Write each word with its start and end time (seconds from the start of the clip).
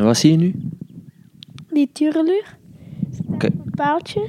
En 0.00 0.06
wat 0.06 0.16
zie 0.16 0.30
je 0.30 0.36
nu? 0.36 0.54
Die 1.68 1.92
tureluur. 1.92 2.56
Een 3.38 3.72
paaltje. 3.74 4.28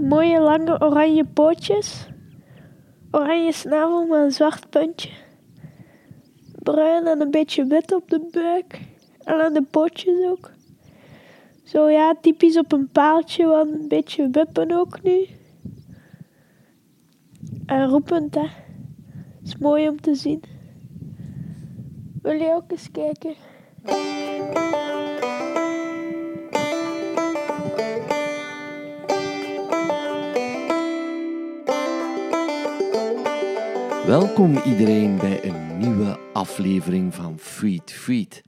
Mooie 0.00 0.40
lange 0.40 0.80
oranje 0.80 1.24
pootjes. 1.24 2.06
Oranje 3.10 3.52
snavel 3.52 4.06
met 4.06 4.18
een 4.18 4.30
zwart 4.30 4.70
puntje. 4.70 5.10
Bruin 6.62 7.06
en 7.06 7.20
een 7.20 7.30
beetje 7.30 7.66
wit 7.66 7.94
op 7.94 8.10
de 8.10 8.28
buik. 8.32 8.80
En 9.18 9.44
aan 9.44 9.52
de 9.52 9.62
pootjes 9.70 10.26
ook. 10.26 10.50
Zo 11.64 11.88
ja, 11.88 12.14
typisch 12.20 12.58
op 12.58 12.72
een 12.72 12.88
paaltje, 12.88 13.46
want 13.46 13.72
een 13.72 13.88
beetje 13.88 14.28
wippen 14.30 14.72
ook 14.72 15.02
nu. 15.02 15.26
En 17.66 17.88
roepend, 17.88 18.34
hè. 18.34 18.46
is 19.42 19.56
mooi 19.56 19.88
om 19.88 20.00
te 20.00 20.14
zien. 20.14 20.58
Wil 22.22 22.32
je 22.32 22.54
ook 22.54 22.70
eens 22.70 22.90
kijken? 22.90 23.34
Welkom 34.06 34.56
iedereen 34.56 35.16
bij 35.16 35.44
een 35.44 35.78
nieuwe 35.78 36.18
aflevering 36.32 37.14
van 37.14 37.38
Feed 37.38 37.92
Feed. 37.92 38.42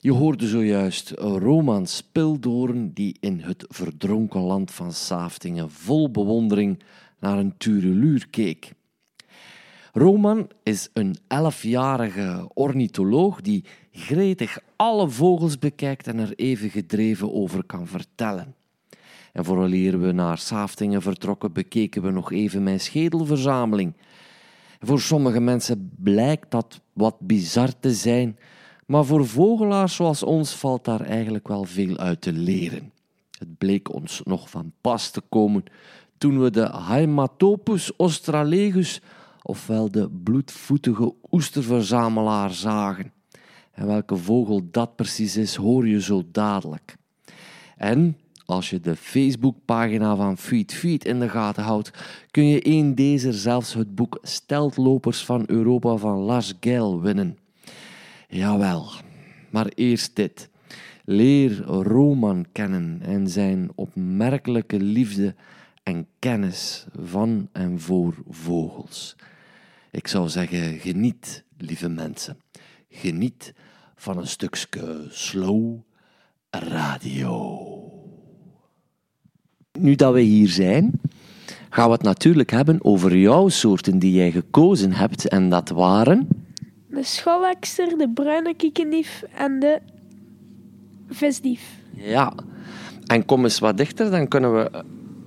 Je 0.00 0.12
hoorde 0.12 0.46
zojuist 0.46 1.10
Roman 1.10 1.86
Spildoorn 1.86 2.92
die 2.92 3.16
in 3.20 3.40
het 3.40 3.64
verdronken 3.68 4.40
land 4.40 4.70
van 4.70 4.92
Saftingen 4.92 5.70
vol 5.70 6.10
bewondering 6.10 6.82
naar 7.20 7.38
een 7.38 7.56
tureluur 7.56 8.26
keek. 8.30 8.72
Roman 9.94 10.48
is 10.62 10.88
een 10.92 11.16
elfjarige 11.28 12.50
ornitholoog 12.54 13.40
die 13.40 13.64
gretig 13.90 14.58
alle 14.76 15.08
vogels 15.08 15.58
bekijkt 15.58 16.06
en 16.06 16.18
er 16.18 16.32
even 16.36 16.70
gedreven 16.70 17.32
over 17.32 17.64
kan 17.64 17.86
vertellen. 17.86 18.54
En 19.32 19.44
vooraleer 19.44 20.00
we 20.00 20.12
naar 20.12 20.38
Saftingen 20.38 21.02
vertrokken, 21.02 21.52
bekeken 21.52 22.02
we 22.02 22.10
nog 22.10 22.32
even 22.32 22.62
mijn 22.62 22.80
schedelverzameling. 22.80 23.94
Voor 24.80 25.00
sommige 25.00 25.40
mensen 25.40 25.92
blijkt 25.98 26.50
dat 26.50 26.80
wat 26.92 27.16
bizar 27.20 27.78
te 27.80 27.90
zijn, 27.90 28.38
maar 28.86 29.04
voor 29.04 29.26
vogelaars 29.26 29.94
zoals 29.94 30.22
ons 30.22 30.54
valt 30.54 30.84
daar 30.84 31.00
eigenlijk 31.00 31.48
wel 31.48 31.64
veel 31.64 31.96
uit 31.96 32.20
te 32.20 32.32
leren. 32.32 32.92
Het 33.38 33.58
bleek 33.58 33.94
ons 33.94 34.20
nog 34.24 34.50
van 34.50 34.72
pas 34.80 35.10
te 35.10 35.20
komen 35.28 35.64
toen 36.18 36.42
we 36.42 36.50
de 36.50 36.66
Haematopus 36.66 37.92
australegus, 37.96 39.00
ofwel 39.42 39.90
de 39.90 40.10
bloedvoetige 40.10 41.14
oesterverzamelaar, 41.30 42.50
zagen. 42.50 43.12
En 43.72 43.86
welke 43.86 44.16
vogel 44.16 44.68
dat 44.70 44.96
precies 44.96 45.36
is, 45.36 45.54
hoor 45.54 45.88
je 45.88 46.00
zo 46.00 46.22
dadelijk. 46.32 46.96
En 47.76 48.16
als 48.46 48.70
je 48.70 48.80
de 48.80 48.96
Facebookpagina 48.96 50.16
van 50.16 50.38
Feed 50.38 50.74
Feed 50.74 51.04
in 51.04 51.20
de 51.20 51.28
gaten 51.28 51.62
houdt, 51.62 51.90
kun 52.30 52.46
je 52.46 52.66
een 52.66 52.94
deze 52.94 53.32
zelfs 53.32 53.74
het 53.74 53.94
boek 53.94 54.18
Steltlopers 54.22 55.24
van 55.24 55.44
Europa 55.46 55.96
van 55.96 56.18
Lars 56.18 56.54
Geil 56.60 57.00
winnen. 57.00 57.38
Jawel, 58.28 58.90
maar 59.50 59.66
eerst 59.66 60.16
dit. 60.16 60.50
Leer 61.04 61.62
Roman 61.64 62.46
kennen 62.52 63.00
en 63.02 63.28
zijn 63.28 63.70
opmerkelijke 63.74 64.80
liefde 64.80 65.34
en 65.82 66.06
kennis 66.18 66.86
van 66.98 67.48
en 67.52 67.80
voor 67.80 68.14
vogels. 68.30 69.16
Ik 69.92 70.08
zou 70.08 70.28
zeggen, 70.28 70.78
geniet, 70.78 71.44
lieve 71.58 71.88
mensen. 71.88 72.36
Geniet 72.88 73.54
van 73.96 74.18
een 74.18 74.26
stukje 74.26 75.06
slow 75.10 75.78
radio. 76.50 77.68
Nu 79.78 79.94
dat 79.94 80.12
we 80.12 80.20
hier 80.20 80.48
zijn, 80.48 81.00
gaan 81.70 81.86
we 81.86 81.92
het 81.92 82.02
natuurlijk 82.02 82.50
hebben 82.50 82.84
over 82.84 83.16
jouw 83.16 83.48
soorten 83.48 83.98
die 83.98 84.12
jij 84.12 84.30
gekozen 84.30 84.92
hebt. 84.92 85.28
En 85.28 85.48
dat 85.48 85.68
waren... 85.68 86.28
De 86.88 87.02
scholekster, 87.02 87.98
de 87.98 88.10
bruine 88.14 88.54
kiekendief 88.54 89.22
en 89.36 89.58
de 89.58 89.80
visdief. 91.08 91.78
Ja. 91.94 92.32
En 93.06 93.24
kom 93.24 93.44
eens 93.44 93.58
wat 93.58 93.76
dichter, 93.76 94.10
dan 94.10 94.28
kunnen 94.28 94.54
we 94.54 94.84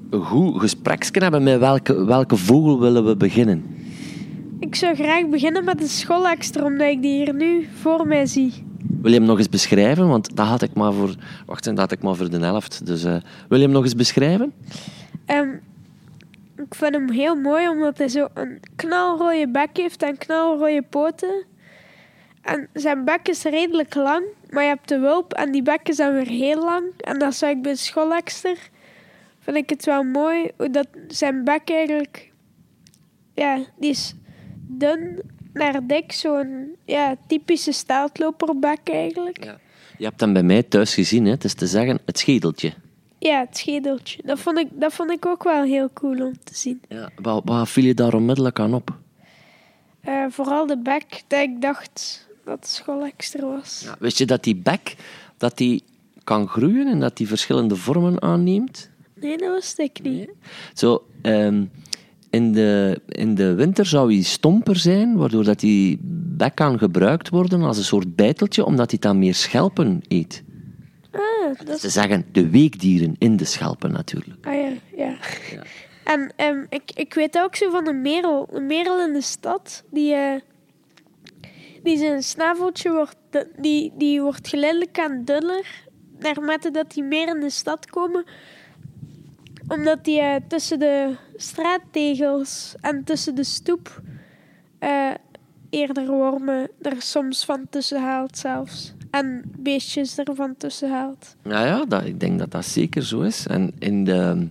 een 0.09 0.24
goed 0.24 0.59
gespreksje 0.59 1.20
hebben 1.20 1.44
met 1.44 1.59
welke, 1.59 2.06
welke 2.06 2.36
vogel 2.36 2.80
willen 2.80 3.06
we 3.06 3.16
beginnen. 3.16 3.75
Ik 4.66 4.76
zou 4.76 4.96
graag 4.96 5.28
beginnen 5.28 5.64
met 5.64 5.80
de 5.80 5.88
scholekster, 5.88 6.64
omdat 6.64 6.88
ik 6.88 7.02
die 7.02 7.24
hier 7.24 7.34
nu 7.34 7.68
voor 7.81 8.08
mij 8.08 8.26
zie. 8.26 8.66
Wil 9.02 9.12
je 9.12 9.18
hem 9.18 9.28
nog 9.28 9.38
eens 9.38 9.50
beschrijven? 9.50 10.08
Want 10.08 10.36
dat 10.36 10.46
had 10.46 10.62
ik 10.62 10.74
maar 10.74 10.94
voor... 10.94 11.16
Wacht, 11.46 11.64
dat 11.64 11.78
had 11.78 11.92
ik 11.92 12.02
maar 12.02 12.16
voor 12.16 12.30
de 12.30 12.40
helft. 12.40 12.86
Dus 12.86 13.04
eh, 13.04 13.16
wil 13.50 13.58
je 13.58 13.64
hem 13.64 13.74
nog 13.74 13.84
eens 13.84 13.96
beschrijven? 13.96 14.54
Ehm, 15.25 15.50
ik 16.58 16.75
vind 16.75 16.94
hem 16.94 17.12
heel 17.12 17.36
mooi, 17.36 17.70
omdat 17.70 17.98
hij 17.98 18.08
zo 18.08 18.28
een 18.34 18.59
knalrode 18.75 19.48
bek 19.48 19.70
heeft 19.74 20.04
en 20.04 20.18
knalrode 20.18 20.81
poten. 20.81 21.46
En 22.42 22.68
zijn 22.74 23.06
bek 23.06 23.28
is 23.28 23.44
redelijk 23.44 23.96
lang, 23.96 24.24
maar 24.50 24.64
je 24.64 24.70
hebt 24.70 24.90
de 24.90 25.00
wulp 25.00 25.34
en 25.34 25.52
die 25.52 25.64
bek 25.64 25.90
is 25.90 25.98
dan 25.98 26.14
weer 26.14 26.28
heel 26.28 26.64
lang. 26.64 26.84
En 26.98 27.20
dat 27.20 27.36
zou 27.36 27.52
ik 27.52 27.62
bij 27.62 27.72
de 27.72 27.78
scholekster... 27.78 28.58
Vind 29.40 29.58
ik 29.58 29.70
het 29.70 29.86
wel 29.86 30.04
mooi, 30.04 30.52
hoe 30.58 30.70
dat 30.70 30.88
zijn 31.08 31.44
bek 31.44 31.70
eigenlijk... 31.70 32.31
Ja, 33.34 33.59
die 33.78 33.90
is 33.90 34.16
dun 34.68 35.20
naar 35.53 35.88
dik, 35.88 36.12
zo'n 36.12 36.76
ja, 36.86 37.16
typische 37.28 37.72
staartloperbek 37.72 38.80
eigenlijk. 38.84 39.44
Ja. 39.44 39.58
Je 39.98 40.06
hebt 40.06 40.20
hem 40.20 40.34
bij 40.34 40.44
mij 40.44 40.64
thuis 40.64 40.94
gezien, 40.94 41.26
hè? 41.26 41.31
het 41.31 41.44
is 41.44 41.53
te 41.53 41.68
zeggen 41.68 42.00
het 42.06 42.20
schedeltje. 42.20 42.74
Ja, 43.20 43.40
het 43.40 43.58
schedeltje. 43.58 44.22
Dat 44.25 44.40
vond 44.40 44.58
ik, 44.58 44.68
dat 44.72 44.94
vond 44.94 45.12
ik 45.12 45.25
ook 45.25 45.44
wel 45.44 45.64
heel 45.64 45.90
cool 45.94 46.25
om 46.25 46.34
te 46.44 46.56
zien. 46.56 46.81
Ja, 46.90 47.09
wat, 47.16 47.42
wat 47.46 47.70
viel 47.70 47.84
je 47.84 47.94
daar 47.94 48.14
onmiddellijk 48.14 48.59
aan 48.59 48.74
op? 48.74 48.98
Eh, 50.02 50.25
vooral 50.30 50.66
de 50.66 50.78
bek, 50.78 51.24
dat 51.28 51.40
ik 51.40 51.62
dacht 51.62 52.28
dat 52.46 52.56
het 52.59 52.68
scholekster 52.68 53.46
was. 53.46 53.81
Ja, 53.84 53.96
wist 54.00 54.18
je 54.18 54.25
dat 54.25 54.44
die 54.44 54.56
bek 54.56 54.96
dat 55.38 55.58
die 55.58 55.84
kan 56.24 56.48
groeien 56.48 56.88
en 56.88 57.00
dat 57.00 57.18
die 57.18 57.28
verschillende 57.28 57.75
vormen 57.75 58.22
aanneemt? 58.22 58.90
Nee, 59.14 59.38
dat 59.38 59.54
wist 59.54 59.80
ik 59.80 60.02
niet. 60.02 60.30
Zo, 60.74 61.06
ehm, 61.22 61.66
in, 62.35 62.51
de, 62.51 63.01
in 63.07 63.35
de 63.35 63.53
winter 63.53 63.85
zou 63.85 64.13
hij 64.13 64.23
stomper 64.23 64.75
zijn, 64.75 65.18
waardoor 65.18 65.44
dat 65.44 65.59
die 65.59 66.00
bek 66.38 66.56
kan 66.56 66.78
gebruikt 66.78 67.29
worden 67.29 67.62
als 67.62 67.78
een 67.78 67.84
soort 67.84 68.16
bijteltje, 68.16 68.66
omdat 68.66 68.90
hij 68.90 69.00
dan 69.00 69.19
meer 69.19 69.35
schelpen 69.35 70.01
eet. 70.07 70.44
Ah, 71.12 71.66
dat 71.66 71.79
te 71.79 71.90
zeggen, 71.90 72.25
de 72.31 72.50
weekdieren 72.50 73.16
in 73.18 73.38
de 73.38 73.45
schelpen 73.45 73.91
natuurlijk. 73.91 74.45
Ah 74.45 74.53
ja, 74.53 74.72
ja. 74.95 75.16
En 76.03 76.34
ehm, 76.35 76.66
ik, 76.69 76.91
ik 76.95 77.13
weet 77.13 77.38
ook 77.38 77.56
zo 77.56 77.69
van 77.69 77.88
een 77.88 78.01
merel. 78.01 78.47
Een 78.51 78.66
merel 78.66 79.07
in 79.07 79.13
de 79.13 79.22
stad, 79.22 79.84
die, 79.91 80.13
eh, 80.13 80.41
die 81.84 81.97
zijn 81.97 82.24
snaveltje 82.24 82.91
wordt, 82.91 83.47
die, 83.57 83.91
die 83.97 84.22
wordt 84.22 84.47
geleidelijk 84.47 85.00
aan 85.00 85.22
dunner, 85.24 85.84
naarmate 86.19 86.72
dat 86.72 86.91
die 86.91 87.03
meer 87.03 87.28
in 87.28 87.40
de 87.40 87.50
stad 87.50 87.85
komen. 87.85 88.24
Omdat 89.68 90.03
die 90.03 90.20
eh, 90.20 90.36
tussen 90.48 90.80
de 90.80 91.16
straattegels 91.36 92.76
en 92.81 93.03
tussen 93.03 93.36
de 93.36 93.44
stoep 93.44 94.02
eh, 94.80 95.12
eerder 95.70 96.08
wormen 96.08 96.70
er 96.81 96.96
soms 96.98 97.46
van 97.46 97.66
tussen 97.70 98.02
haalt 98.02 98.38
zelfs. 98.38 98.94
En 99.12 99.42
beestjes 99.58 100.18
ervan 100.18 100.56
tussen 100.58 100.92
haalt. 100.92 101.36
Ja, 101.44 101.66
ja 101.66 101.86
dat, 101.86 102.06
ik 102.06 102.20
denk 102.20 102.40
dat 102.40 102.52
dat 102.52 102.66
zeker 102.66 103.04
zo 103.04 103.22
is. 103.22 103.48
En 103.48 103.72
in 103.80 104.04
de, 104.04 104.48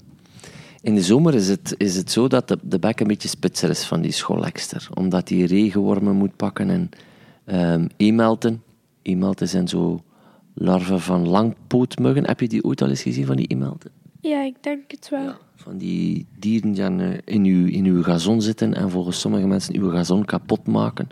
in 0.81 0.95
de 0.95 1.03
zomer 1.03 1.35
is 1.35 1.49
het, 1.49 1.75
is 1.77 1.97
het 1.97 2.11
zo 2.11 2.29
dat 2.29 2.49
de, 2.49 2.59
de 2.63 2.79
bek 2.79 3.01
een 3.01 3.07
beetje 3.07 3.29
spitser 3.29 3.71
is 3.71 3.85
van 3.85 4.01
die 4.01 4.13
scholekster. 4.13 4.89
Omdat 4.95 5.27
die 5.27 5.47
regenwormen 5.47 6.17
moet 6.17 6.37
pakken 6.37 6.91
en 7.45 7.91
emelten. 7.97 8.63
Emelten 9.03 9.49
zijn 9.49 9.69
zo 9.69 10.03
larven 10.55 11.01
van 11.01 11.29
langpootmuggen. 11.29 12.27
Heb 12.27 12.41
je 12.41 12.49
die 12.49 12.65
ooit 12.65 12.83
al 12.83 12.89
eens 12.89 13.03
gezien, 13.03 13.27
van 13.27 13.37
die 13.37 13.47
emelten? 13.47 14.04
Ja, 14.29 14.41
ik 14.41 14.57
denk 14.61 14.91
het 14.91 15.09
wel. 15.09 15.35
Van 15.55 15.79
die 15.79 16.27
dieren 16.39 16.73
die 16.73 16.83
dan, 16.83 17.01
eh, 17.01 17.19
in, 17.25 17.45
uw, 17.45 17.67
in 17.67 17.85
uw 17.85 18.03
gazon 18.03 18.43
zitten 18.43 18.75
en 18.75 18.91
volgens 18.91 19.21
sommige 19.21 19.47
mensen 19.47 19.75
uw 19.75 19.91
gazon 19.91 20.25
kapot 20.25 20.67
maken. 20.67 21.09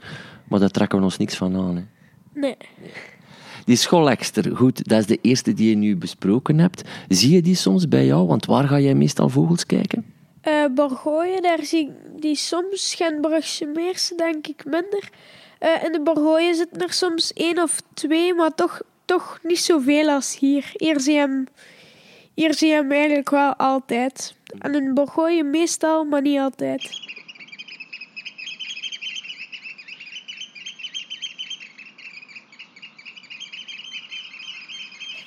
Maar 0.48 0.60
daar 0.60 0.70
trekken 0.70 0.98
we 0.98 1.04
ons 1.04 1.16
niks 1.16 1.36
van 1.36 1.56
aan. 1.56 1.76
Hè. 1.76 1.82
Nee. 2.40 2.56
Die 3.64 3.76
scholekster, 3.76 4.56
goed, 4.56 4.88
dat 4.88 4.98
is 4.98 5.06
de 5.06 5.18
eerste 5.22 5.54
die 5.54 5.68
je 5.68 5.76
nu 5.76 5.96
besproken 5.96 6.58
hebt. 6.58 6.82
Zie 7.08 7.34
je 7.34 7.42
die 7.42 7.54
soms 7.54 7.88
bij 7.88 8.06
jou? 8.06 8.26
Want 8.26 8.46
waar 8.46 8.68
ga 8.68 8.80
jij 8.80 8.94
meestal 8.94 9.28
vogels 9.28 9.66
kijken? 9.66 10.04
Eh 10.40 10.64
Borgooien, 10.74 11.42
daar 11.42 11.64
zie 11.64 11.80
ik 11.80 12.20
die 12.20 12.36
soms. 12.36 12.90
Schenbrugse 12.90 13.66
Meersen 13.66 14.16
denk 14.16 14.46
ik 14.46 14.64
minder. 14.64 15.10
Eh, 15.58 15.84
in 15.84 15.92
de 15.92 16.00
Borgooien 16.00 16.54
zitten 16.54 16.82
er 16.82 16.92
soms 16.92 17.32
één 17.32 17.62
of 17.62 17.82
twee, 17.94 18.34
maar 18.34 18.54
toch, 18.54 18.82
toch 19.04 19.38
niet 19.42 19.58
zoveel 19.58 20.08
als 20.08 20.38
hier. 20.38 20.72
Je 20.76 21.12
hem, 21.12 21.46
hier 22.34 22.54
zie 22.54 22.68
je 22.68 22.74
hem 22.74 22.92
eigenlijk 22.92 23.30
wel 23.30 23.56
altijd. 23.56 24.36
En 24.58 24.74
in 24.74 24.94
Borgooien 24.94 25.50
meestal, 25.50 26.04
maar 26.04 26.22
niet 26.22 26.38
altijd. 26.38 27.00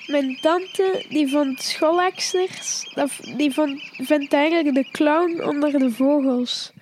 mijn 0.06 0.38
tante 0.40 1.04
die 1.08 1.28
vond 1.28 1.62
schooleksters, 1.62 2.94
die 3.36 3.52
vond, 3.52 3.82
vindt 3.92 4.32
eigenlijk 4.32 4.74
de 4.74 4.90
clown 4.90 5.42
onder 5.42 5.78
de 5.78 5.90
vogels. 5.90 6.72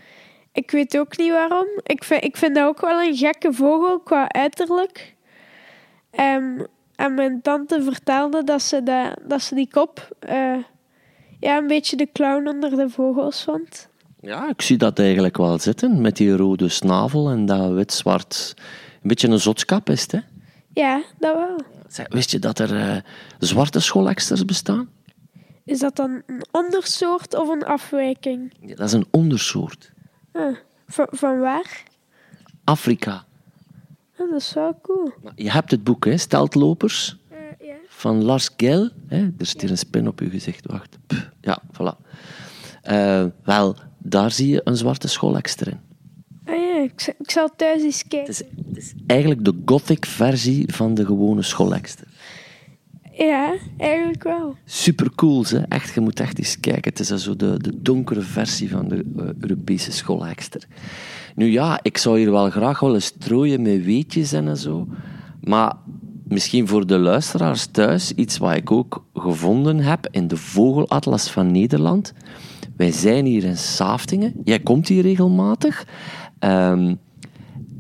Ik 0.53 0.71
weet 0.71 0.99
ook 0.99 1.17
niet 1.17 1.31
waarom. 1.31 1.67
Ik 1.83 2.05
vind, 2.05 2.25
ik 2.25 2.37
vind 2.37 2.55
dat 2.55 2.67
ook 2.67 2.81
wel 2.81 3.03
een 3.03 3.17
gekke 3.17 3.53
vogel 3.53 4.01
qua 4.01 4.29
uiterlijk. 4.29 5.15
Um, 6.21 6.67
en 6.97 7.15
mijn 7.15 7.43
tante 7.43 7.83
vertelde 7.83 8.45
dat 8.45 8.63
ze, 8.63 8.83
dat, 8.83 9.19
dat 9.29 9.43
ze 9.43 9.55
die 9.55 9.69
kop 9.71 10.17
uh, 10.29 10.57
ja, 11.41 11.57
een 11.57 11.67
beetje 11.67 11.97
de 11.97 12.09
clown 12.13 12.49
onder 12.49 12.71
de 12.71 12.91
vogels 12.91 13.45
vond. 13.45 13.89
Ja, 14.21 14.49
ik 14.49 14.63
zie 14.63 14.77
dat 14.77 14.99
eigenlijk 14.99 15.37
wel 15.37 15.59
zitten. 15.59 16.01
Met 16.01 16.17
die 16.17 16.37
rode 16.37 16.69
snavel 16.69 17.31
en 17.31 17.47
dat 17.47 17.73
wit-zwart. 17.73 18.55
Een 19.03 19.09
beetje 19.09 19.29
een 19.29 19.41
zotskap 19.41 19.91
is 19.91 20.03
het, 20.03 20.13
hè? 20.13 20.19
Ja, 20.73 21.03
dat 21.19 21.35
wel. 21.35 21.61
wist 22.09 22.31
je 22.31 22.39
dat 22.39 22.59
er 22.59 22.73
uh, 22.73 22.97
zwarte 23.39 23.81
schooleksters 23.81 24.45
bestaan? 24.45 24.89
Is 25.65 25.79
dat 25.79 25.97
dan 25.97 26.23
een 26.27 26.45
ondersoort 26.51 27.35
of 27.35 27.49
een 27.49 27.65
afwijking? 27.65 28.55
Ja, 28.61 28.75
dat 28.75 28.87
is 28.87 28.93
een 28.93 29.07
ondersoort. 29.11 29.93
Ah, 30.33 30.57
van, 30.87 31.07
van 31.11 31.39
waar? 31.39 31.83
Afrika. 32.65 33.25
Ah, 34.19 34.31
dat 34.31 34.41
is 34.41 34.53
wel 34.55 34.79
cool. 34.83 35.13
Je 35.35 35.51
hebt 35.51 35.71
het 35.71 35.85
boek, 35.85 36.05
hè, 36.05 36.17
Steltlopers. 36.17 37.17
Uh, 37.33 37.67
ja. 37.67 37.75
Van 37.89 38.25
Lars 38.25 38.51
Gell. 38.57 38.91
Hè? 39.07 39.23
Er 39.39 39.47
zit 39.47 39.61
hier 39.61 39.71
een 39.71 39.79
spin 39.79 40.09
op 40.09 40.21
je 40.21 40.31
gezicht. 40.31 40.67
Wacht. 40.67 40.99
Ja, 41.41 41.63
voilà. 41.73 41.97
Uh, 42.91 43.25
wel, 43.45 43.77
daar 43.99 44.31
zie 44.31 44.49
je 44.49 44.61
een 44.65 44.77
zwarte 44.77 45.09
schoolekster 45.09 45.69
in. 45.69 45.81
Ah 46.47 46.55
ja, 46.55 46.83
ik, 46.83 47.15
ik 47.19 47.31
zal 47.31 47.49
thuis 47.57 47.83
eens 47.83 48.05
kijken. 48.09 48.19
Het 48.19 48.29
is, 48.29 48.67
het 48.67 48.77
is 48.77 48.95
eigenlijk 49.07 49.45
de 49.45 49.63
gothic 49.65 50.07
versie 50.07 50.75
van 50.75 50.95
de 50.95 51.07
gewone 51.07 51.43
schoolekster. 51.43 52.07
Ja, 53.17 53.55
eigenlijk 53.77 54.23
wel. 54.23 54.57
Super 54.65 55.15
cool, 55.15 55.45
hè? 55.49 55.59
Echt, 55.59 55.95
je 55.95 56.01
moet 56.01 56.21
echt 56.21 56.39
eens 56.39 56.61
kijken. 56.61 56.91
Het 56.91 57.01
is 57.01 57.09
zo 57.09 57.37
de, 57.37 57.55
de 57.59 57.83
donkere 57.83 58.21
versie 58.21 58.71
van 58.71 58.89
de 58.89 59.05
uh, 59.17 59.25
Europese 59.41 59.93
schoolhekster. 59.93 60.67
Nu 61.35 61.51
ja, 61.51 61.79
ik 61.83 61.99
zou 61.99 62.19
hier 62.19 62.31
wel 62.31 62.51
graag 62.51 62.81
willen 62.81 63.03
strooien 63.03 63.63
met 63.63 63.85
weetjes 63.85 64.33
en 64.33 64.57
zo. 64.57 64.89
Maar 65.41 65.75
misschien 66.29 66.69
voor 66.69 66.87
de 66.87 66.99
luisteraars 66.99 67.67
thuis, 67.67 68.13
iets 68.13 68.39
wat 68.39 68.55
ik 68.55 68.71
ook 68.71 69.05
gevonden 69.15 69.79
heb 69.79 70.09
in 70.11 70.29
de 70.29 70.37
Vogelatlas 70.37 71.31
van 71.31 71.53
Nederland. 71.53 72.13
Wij 72.77 72.93
zijn 72.93 73.25
hier 73.25 73.45
in 73.45 73.57
Saftingen. 73.57 74.35
Jij 74.45 74.61
komt 74.61 74.89
hier 74.89 75.03
regelmatig. 75.03 75.87
Um, 76.41 76.99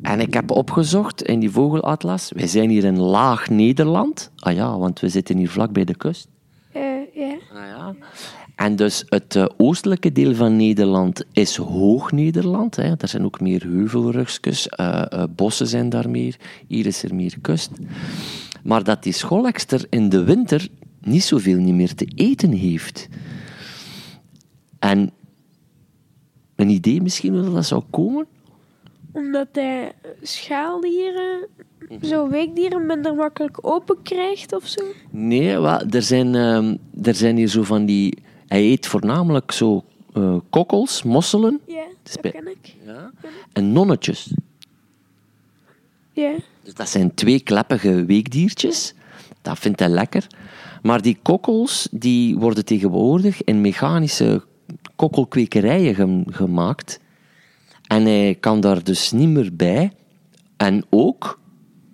en 0.05 0.21
ik 0.21 0.35
heb 0.35 0.51
opgezocht 0.51 1.23
in 1.23 1.41
die 1.41 1.51
vogelatlas. 1.51 2.33
Wij 2.35 2.47
zijn 2.47 2.71
hier 2.71 2.85
in 2.85 2.99
Laag 2.99 3.51
Nederland. 3.51 4.31
Ah 4.39 4.55
ja, 4.55 4.79
want 4.79 5.01
we 5.01 5.09
zitten 5.09 5.37
hier 5.37 5.51
vlak 5.51 5.73
bij 5.73 5.85
de 5.85 5.97
kust. 5.97 6.29
Uh, 6.77 6.83
ja. 7.15 7.37
Ah 7.53 7.67
ja. 7.67 7.95
En 8.57 8.77
dus 8.77 9.05
het 9.09 9.35
uh, 9.35 9.45
oostelijke 9.57 10.13
deel 10.13 10.35
van 10.35 10.57
Nederland 10.57 11.25
is 11.33 11.57
Hoog 11.57 12.13
Nederland. 12.13 12.77
Hè. 12.77 12.95
Er 12.97 13.09
zijn 13.09 13.25
ook 13.25 13.41
meer 13.41 13.63
heuvelrugjes, 13.63 14.69
uh, 14.81 15.25
bossen 15.31 15.67
zijn 15.67 15.89
daar 15.89 16.11
meer. 16.11 16.37
Hier 16.67 16.87
is 16.87 17.03
er 17.03 17.15
meer 17.15 17.35
kust. 17.41 17.71
Maar 18.63 18.85
dat 18.85 19.03
die 19.03 19.13
scholekster 19.13 19.87
in 19.91 20.09
de 20.09 20.25
winter 20.25 20.69
niet 21.01 21.25
zoveel 21.25 21.59
niet 21.59 21.75
meer 21.75 21.95
te 21.95 22.13
eten 22.15 22.53
heeft. 22.53 23.09
En 24.79 25.11
een 26.57 26.69
idee 26.69 27.03
misschien 27.03 27.35
hoe 27.35 27.55
dat 27.55 27.67
zou 27.67 27.83
komen? 27.91 28.27
Omdat 29.15 29.49
hij 29.53 29.93
schaaldieren, 30.23 31.47
zo 32.03 32.29
weekdieren, 32.29 32.87
minder 32.87 33.15
makkelijk 33.15 33.59
open 33.67 34.03
krijgt 34.03 34.53
of 34.55 34.67
zo? 34.67 34.83
Nee, 35.11 35.59
wel, 35.59 35.81
er, 35.81 36.03
zijn, 36.03 36.35
uh, 36.35 37.07
er 37.07 37.15
zijn 37.15 37.37
hier 37.37 37.49
zo 37.49 37.63
van 37.63 37.85
die... 37.87 38.19
Hij 38.47 38.63
eet 38.63 38.87
voornamelijk 38.87 39.53
zo 39.53 39.85
uh, 40.15 40.37
kokkels, 40.51 41.03
mosselen. 41.03 41.61
Ja, 41.67 41.85
dat 42.03 42.33
ken 42.33 42.49
ik. 42.49 42.75
Ja. 42.85 43.11
En 43.53 43.73
nonnetjes. 43.73 44.35
Ja. 46.13 46.33
Dus 46.63 46.75
dat 46.75 46.89
zijn 46.89 47.15
twee 47.15 47.41
kleppige 47.41 48.05
weekdiertjes. 48.05 48.95
Dat 49.43 49.59
vindt 49.59 49.81
hij 49.81 49.89
lekker. 49.89 50.27
Maar 50.83 51.03
die 51.03 51.19
kokkels 51.23 51.89
die 51.91 52.39
worden 52.39 52.65
tegenwoordig 52.65 53.45
in 53.45 53.61
mechanische 53.61 54.43
kokkelkwekerijen 54.97 56.25
gemaakt. 56.31 57.01
En 57.87 58.05
hij 58.05 58.37
kan 58.41 58.61
daar 58.61 58.85
dus 58.85 59.13
niet 59.13 59.29
meer 59.29 59.57
bij. 59.57 59.93
En 60.57 60.85
ook 60.91 61.39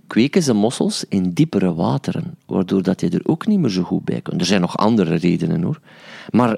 kweken 0.07 0.43
ze 0.43 0.53
mossels 0.53 1.05
in 1.09 1.31
diepere 1.31 1.75
wateren, 1.75 2.37
waardoor 2.47 2.83
dat 2.83 3.01
je 3.01 3.09
er 3.09 3.21
ook 3.25 3.47
niet 3.47 3.59
meer 3.59 3.71
zo 3.71 3.83
goed 3.83 4.05
bij 4.05 4.21
kunt. 4.21 4.41
Er 4.41 4.47
zijn 4.47 4.61
nog 4.61 4.77
andere 4.77 5.15
redenen 5.15 5.63
hoor. 5.63 5.81
Maar 6.31 6.51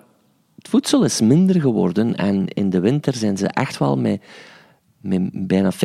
het 0.56 0.68
voedsel 0.68 1.04
is 1.04 1.20
minder 1.20 1.60
geworden 1.60 2.16
en 2.16 2.48
in 2.48 2.70
de 2.70 2.80
winter 2.80 3.14
zijn 3.14 3.36
ze 3.36 3.46
echt 3.46 3.78
wel 3.78 3.98
met, 3.98 4.22
met 5.00 5.46
bijna 5.46 5.72
50% 5.72 5.76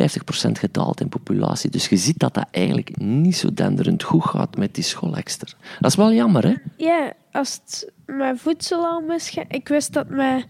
gedaald 0.52 1.00
in 1.00 1.08
populatie. 1.08 1.70
Dus 1.70 1.88
je 1.88 1.96
ziet 1.96 2.18
dat 2.18 2.34
dat 2.34 2.46
eigenlijk 2.50 2.96
niet 2.98 3.36
zo 3.36 3.54
denderend 3.54 4.02
goed 4.02 4.24
gaat 4.24 4.56
met 4.56 4.74
die 4.74 4.84
schoolekster. 4.84 5.54
Dat 5.80 5.90
is 5.90 5.96
wel 5.96 6.12
jammer, 6.12 6.46
hè? 6.46 6.54
Ja, 6.76 7.12
als 7.32 7.60
het 7.64 7.92
met 8.06 8.40
voedsel 8.40 8.84
al 8.84 9.00
misgaat... 9.00 9.44
Ik 9.48 9.68
wist 9.68 9.92
dat 9.92 10.08
met... 10.08 10.46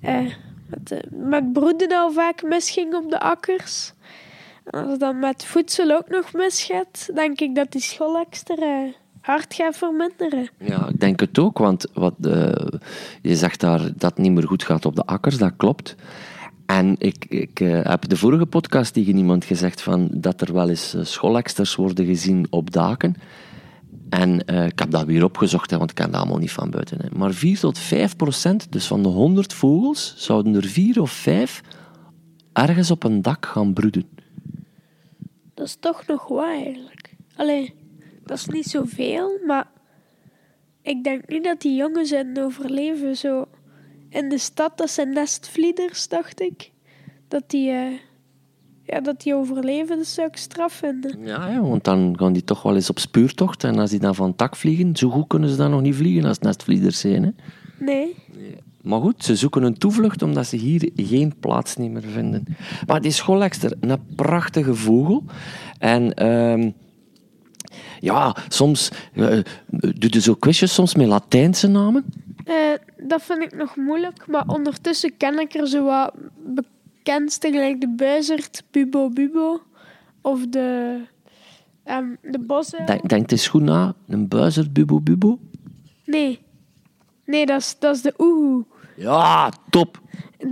Eh, 0.00 0.26
met, 0.68 0.92
uh, 0.92 0.98
met 1.10 1.52
broeden 1.52 1.92
al 1.92 2.12
vaak 2.12 2.42
misging 2.42 2.94
op 2.94 3.10
de 3.10 3.20
akkers. 3.20 3.92
En 4.64 4.80
als 4.80 4.90
het 4.90 5.00
dan 5.00 5.18
met 5.18 5.44
voedsel 5.44 5.90
ook 5.90 6.08
nog 6.08 6.32
misgaat, 6.32 7.08
denk 7.14 7.40
ik 7.40 7.54
dat 7.54 7.72
die 7.72 7.96
uh, 8.00 8.92
hard 9.20 9.54
gaat 9.54 9.76
verminderen. 9.76 10.48
Ja, 10.58 10.88
ik 10.88 11.00
denk 11.00 11.20
het 11.20 11.38
ook, 11.38 11.58
want 11.58 11.86
wat, 11.92 12.14
uh, 12.20 12.52
je 13.22 13.36
zegt 13.36 13.60
daar 13.60 13.80
dat 13.80 14.10
het 14.10 14.18
niet 14.18 14.32
meer 14.32 14.46
goed 14.46 14.62
gaat 14.62 14.84
op 14.84 14.96
de 14.96 15.04
akkers, 15.04 15.38
dat 15.38 15.52
klopt. 15.56 15.94
En 16.66 16.94
ik, 16.98 17.24
ik 17.28 17.60
uh, 17.60 17.80
heb 17.82 18.08
de 18.08 18.16
vorige 18.16 18.46
podcast 18.46 18.92
tegen 18.92 19.16
iemand 19.16 19.44
gezegd 19.44 19.82
van 19.82 20.08
dat 20.12 20.40
er 20.40 20.52
wel 20.52 20.68
eens 20.68 20.96
schooleksters 21.00 21.74
worden 21.74 22.06
gezien 22.06 22.46
op 22.50 22.70
daken. 22.70 23.16
En 24.08 24.42
uh, 24.50 24.66
ik 24.66 24.78
heb 24.78 24.90
dat 24.90 25.04
weer 25.04 25.24
opgezocht, 25.24 25.70
hè, 25.70 25.78
want 25.78 25.90
ik 25.90 25.96
kan 25.96 26.10
dat 26.10 26.20
allemaal 26.20 26.38
niet 26.38 26.52
van 26.52 26.70
buiten. 26.70 26.98
Hè. 27.00 27.18
Maar 27.18 27.32
4 27.32 27.58
tot 27.58 27.78
5 27.78 28.16
procent, 28.16 28.72
dus 28.72 28.86
van 28.86 29.02
de 29.02 29.08
100 29.08 29.52
vogels, 29.52 30.14
zouden 30.16 30.54
er 30.54 30.64
4 30.64 31.00
of 31.00 31.10
5 31.10 31.62
ergens 32.52 32.90
op 32.90 33.04
een 33.04 33.22
dak 33.22 33.46
gaan 33.46 33.72
broeden. 33.72 34.08
Dat 35.54 35.66
is 35.66 35.76
toch 35.80 36.06
nog 36.06 36.28
wat 36.28 36.44
eigenlijk. 36.44 37.14
Allee, 37.36 37.74
dat 38.24 38.38
is 38.38 38.46
niet 38.46 38.66
zoveel, 38.66 39.38
maar 39.46 39.66
ik 40.82 41.04
denk 41.04 41.28
niet 41.28 41.44
dat 41.44 41.60
die 41.60 41.76
jongens 41.76 42.08
zijn 42.08 42.38
overleven. 42.38 43.16
Zo 43.16 43.46
in 44.08 44.28
de 44.28 44.38
stad, 44.38 44.78
dat 44.78 44.90
zijn 44.90 45.12
nestvlieders, 45.12 46.08
dacht 46.08 46.40
ik. 46.40 46.70
Dat 47.28 47.50
die. 47.50 47.70
Uh, 47.70 47.98
ja, 48.86 49.00
dat 49.00 49.20
die 49.22 49.34
overleven, 49.34 49.96
dat 49.96 50.06
zou 50.06 50.28
ik 50.28 50.36
straf 50.36 50.72
vinden. 50.72 51.18
Ja, 51.24 51.48
ja, 51.48 51.60
want 51.60 51.84
dan 51.84 52.14
gaan 52.18 52.32
die 52.32 52.44
toch 52.44 52.62
wel 52.62 52.74
eens 52.74 52.90
op 52.90 52.98
spuurtocht. 52.98 53.64
En 53.64 53.78
als 53.78 53.90
die 53.90 54.00
dan 54.00 54.14
van 54.14 54.36
tak 54.36 54.56
vliegen, 54.56 54.96
zo 54.96 55.10
goed 55.10 55.26
kunnen 55.26 55.48
ze 55.48 55.56
dan 55.56 55.70
nog 55.70 55.80
niet 55.80 55.94
vliegen 55.94 56.24
als 56.24 56.38
nestvlieders 56.38 57.00
zijn. 57.00 57.22
Hè? 57.22 57.30
Nee. 57.84 58.16
nee. 58.36 58.56
Maar 58.82 59.00
goed, 59.00 59.24
ze 59.24 59.36
zoeken 59.36 59.62
een 59.62 59.78
toevlucht 59.78 60.22
omdat 60.22 60.46
ze 60.46 60.56
hier 60.56 60.90
geen 60.96 61.34
plaats 61.40 61.76
meer 61.76 62.02
vinden. 62.02 62.44
Maar 62.86 63.00
die 63.00 63.10
schoolekster, 63.10 63.76
een 63.80 64.00
prachtige 64.16 64.74
vogel. 64.74 65.24
En... 65.78 66.22
Uh, 66.22 66.72
ja, 68.00 68.36
soms 68.48 68.90
uh, 69.14 69.42
doe 69.70 70.10
je 70.12 70.20
zo 70.20 70.34
quizjes 70.34 70.74
soms 70.74 70.94
met 70.94 71.06
Latijnse 71.06 71.66
namen? 71.66 72.04
Uh, 72.48 72.54
dat 73.08 73.22
vind 73.22 73.42
ik 73.42 73.56
nog 73.56 73.76
moeilijk, 73.76 74.26
maar 74.26 74.44
ondertussen 74.46 75.16
ken 75.16 75.38
ik 75.38 75.54
er 75.54 75.68
zo 75.68 75.84
wat 75.84 76.12
bekendste, 77.06 77.50
gelijk 77.50 77.80
de 77.80 77.88
buizerd, 77.88 78.62
Bubo 78.70 79.10
Bubo. 79.10 79.62
Of 80.20 80.46
de, 80.46 81.00
um, 81.84 82.18
de 82.22 82.38
bossen. 82.38 82.86
Denk, 82.86 83.08
denk 83.08 83.30
eens 83.30 83.48
goed 83.48 83.62
na, 83.62 83.94
een 84.06 84.28
buizerd, 84.28 84.72
Bubo 84.72 85.00
Bubo? 85.00 85.38
Nee. 86.04 86.38
Nee, 87.24 87.46
dat 87.46 87.60
is, 87.60 87.78
dat 87.78 87.96
is 87.96 88.02
de 88.02 88.14
oehoe. 88.18 88.64
Ja, 88.96 89.52
top. 89.70 90.02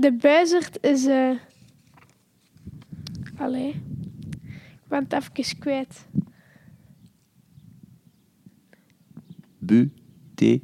De 0.00 0.12
buizerd 0.12 0.78
is... 0.80 1.06
Uh... 1.06 1.30
Allee. 3.36 3.68
Ik 4.48 4.88
ben 4.88 5.06
het 5.08 5.12
even 5.12 5.58
kwijt. 5.58 6.06
Bute. 9.58 10.60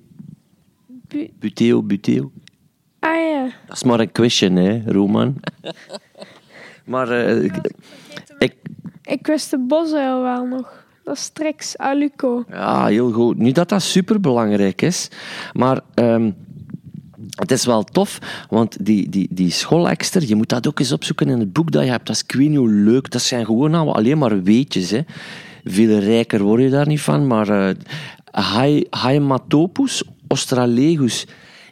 Bu 1.09 1.31
buteo, 1.39 1.83
buteo. 1.83 2.33
Ah 3.01 3.31
ja. 3.31 3.51
Dat 3.67 3.77
is 3.77 3.83
maar 3.83 4.01
een 4.01 4.13
quizje, 4.13 4.53
hè, 4.53 4.83
Roman. 4.87 5.37
maar 6.85 7.09
uh, 7.09 7.45
ik, 8.39 8.55
ik... 9.03 9.27
wist 9.27 9.51
de 9.51 9.59
bosuil 9.59 10.23
wel 10.23 10.45
nog. 10.47 10.85
Dat 11.05 11.17
is 11.17 11.29
Trix 11.29 11.79
aluco. 11.79 12.45
Ja, 12.49 12.87
heel 12.87 13.13
goed. 13.13 13.39
Niet 13.39 13.55
dat 13.55 13.69
dat 13.69 13.83
superbelangrijk 13.83 14.83
is, 14.83 15.09
maar... 15.53 15.81
Um, 15.95 16.35
het 17.31 17.51
is 17.51 17.65
wel 17.65 17.85
tof, 17.85 18.19
want 18.49 18.85
die, 18.85 19.09
die, 19.09 19.29
die 19.31 19.51
schoolekster, 19.51 20.25
je 20.27 20.35
moet 20.35 20.49
dat 20.49 20.67
ook 20.67 20.79
eens 20.79 20.93
opzoeken 20.93 21.29
in 21.29 21.39
het 21.39 21.53
boek 21.53 21.71
dat 21.73 21.85
je 21.85 21.91
hebt. 21.91 22.07
Dat 22.07 22.17
is 22.17 22.23
ik 22.23 22.33
weet 22.33 22.49
niet 22.49 22.59
hoe 22.59 22.71
leuk. 22.71 23.11
Dat 23.11 23.23
zijn 23.23 23.45
gewoon 23.45 23.71
nou 23.71 23.89
alleen 23.89 24.19
maar 24.19 24.43
weetjes. 24.43 24.91
Hè. 24.91 25.01
Veel 25.65 25.99
rijker 25.99 26.43
word 26.43 26.63
je 26.63 26.71
daar 26.71 26.87
niet 26.87 27.01
van, 27.01 27.27
maar 27.27 27.77
uh, 28.33 28.81
Haematopus 28.91 30.03
australegus. 30.29 31.27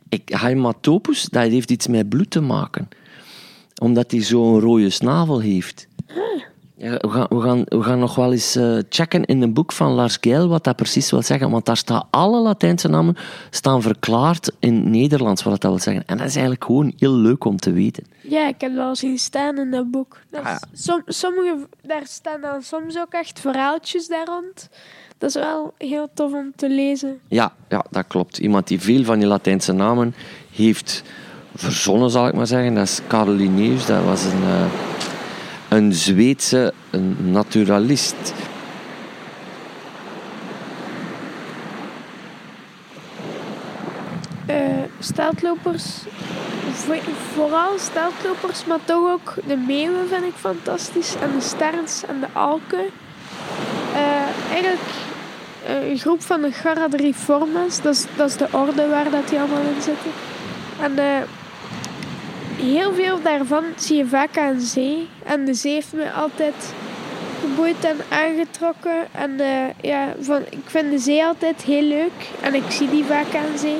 Ik, 0.09 0.33
Haematopus, 0.33 1.25
dat 1.25 1.43
heeft 1.43 1.71
iets 1.71 1.87
met 1.87 2.09
bloed 2.09 2.31
te 2.31 2.41
maken. 2.41 2.89
Omdat 3.83 4.11
hij 4.11 4.23
zo'n 4.23 4.61
rode 4.61 4.91
snavel 4.91 5.41
heeft. 5.41 5.89
Ja, 6.81 6.91
we, 6.91 7.09
gaan, 7.09 7.27
we, 7.29 7.41
gaan, 7.41 7.63
we 7.65 7.83
gaan 7.83 7.99
nog 7.99 8.15
wel 8.15 8.33
eens 8.33 8.57
uh, 8.57 8.79
checken 8.89 9.25
in 9.25 9.43
een 9.43 9.53
boek 9.53 9.73
van 9.73 9.93
Lars 9.93 10.19
Geil 10.21 10.49
wat 10.49 10.65
dat 10.65 10.77
precies 10.77 11.11
wil 11.11 11.23
zeggen. 11.23 11.51
Want 11.51 11.67
daar 11.67 11.77
staan 11.77 12.07
alle 12.11 12.41
Latijnse 12.41 12.89
namen 12.89 13.17
staan 13.51 13.83
verklaard 13.83 14.53
in 14.59 14.91
Nederlands 14.91 15.43
wat 15.43 15.61
dat 15.61 15.71
wil 15.71 15.81
zeggen. 15.81 16.05
En 16.07 16.17
dat 16.17 16.27
is 16.27 16.33
eigenlijk 16.33 16.65
gewoon 16.65 16.93
heel 16.99 17.13
leuk 17.13 17.45
om 17.45 17.57
te 17.57 17.73
weten. 17.73 18.05
Ja, 18.21 18.49
ik 18.49 18.61
heb 18.61 18.75
wel 18.75 18.97
zien 18.97 19.19
staan 19.19 19.59
in 19.59 19.71
dat 19.71 19.91
boek. 19.91 20.21
Dat 20.31 20.45
is, 20.45 20.85
som, 20.85 21.03
sommige, 21.07 21.69
daar 21.83 22.07
staan 22.07 22.41
dan 22.41 22.63
soms 22.63 22.99
ook 22.99 23.13
echt 23.13 23.41
verhaaltjes 23.41 24.09
daar 24.09 24.27
rond. 24.27 24.69
Dat 25.19 25.29
is 25.29 25.35
wel 25.35 25.75
heel 25.79 26.09
tof 26.15 26.33
om 26.33 26.53
te 26.57 26.69
lezen. 26.69 27.21
Ja, 27.29 27.53
ja, 27.69 27.85
dat 27.91 28.05
klopt. 28.07 28.39
Iemand 28.39 28.67
die 28.67 28.81
veel 28.81 29.05
van 29.05 29.19
die 29.19 29.29
Latijnse 29.29 29.73
namen 29.73 30.15
heeft 30.53 31.03
verzonnen, 31.55 32.11
zal 32.11 32.29
ik 32.29 32.35
maar 32.35 32.47
zeggen. 32.47 32.75
Dat 32.75 32.85
is 32.85 33.01
Carl 33.07 33.31
Linnaeus. 33.31 33.87
Dat 33.87 34.05
was 34.05 34.25
een... 34.25 34.43
Uh, 34.43 34.65
een 35.69 35.93
Zweedse 35.93 36.73
naturalist. 37.19 38.35
Uh, 44.51 44.57
steltlopers, 44.99 45.85
vooral 47.33 47.79
steltlopers, 47.79 48.65
maar 48.65 48.79
toch 48.85 49.13
ook 49.13 49.35
de 49.47 49.57
meeuwen 49.57 50.09
vind 50.09 50.25
ik 50.25 50.35
fantastisch. 50.35 51.15
En 51.21 51.31
de 51.39 51.41
sterns 51.41 52.05
en 52.07 52.21
de 52.21 52.27
alken. 52.33 52.85
Uh, 53.93 54.53
eigenlijk 54.53 54.81
een 55.69 55.99
groep 55.99 56.23
van 56.23 56.43
de 56.43 56.53
Garadriformes, 56.53 57.81
dat 57.81 57.95
is, 57.95 58.07
dat 58.17 58.29
is 58.29 58.37
de 58.37 58.49
orde 58.51 58.89
waar 58.89 59.11
dat 59.11 59.29
die 59.29 59.39
allemaal 59.39 59.63
in 59.75 59.83
zitten. 59.83 60.11
En 60.81 60.95
heel 62.59 62.95
veel 62.95 63.23
daarvan 63.23 63.65
zie 63.77 63.97
je 63.97 64.07
vaak 64.07 64.39
aan 64.39 64.61
zee. 64.61 65.09
En 65.25 65.45
de 65.45 65.55
zee 65.55 65.73
heeft 65.73 65.93
me 65.93 66.13
altijd 66.13 66.75
geboeid 67.41 67.85
en 67.85 67.97
aangetrokken. 68.09 69.07
En 69.13 69.31
uh, 69.31 69.47
ja, 69.81 70.15
van, 70.21 70.43
ik 70.51 70.65
vind 70.65 70.91
de 70.91 70.99
zee 70.99 71.25
altijd 71.25 71.63
heel 71.63 71.83
leuk. 71.83 72.31
En 72.41 72.55
ik 72.55 72.71
zie 72.71 72.91
die 72.91 73.05
vaak 73.05 73.35
aan 73.35 73.59
zee. 73.59 73.79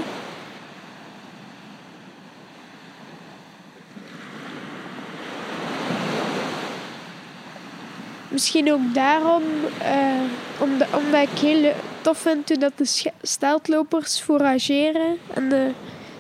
Misschien 8.39 8.73
ook 8.73 8.95
daarom, 8.95 9.43
uh, 9.83 10.23
omdat, 10.61 10.89
omdat 10.97 11.23
ik 11.23 11.39
heel 11.39 11.73
tof 12.01 12.19
vind 12.19 12.61
dat 12.61 12.79
de 12.79 13.11
steltlopers 13.23 14.21
forageren. 14.21 15.17
En 15.35 15.49
de 15.49 15.73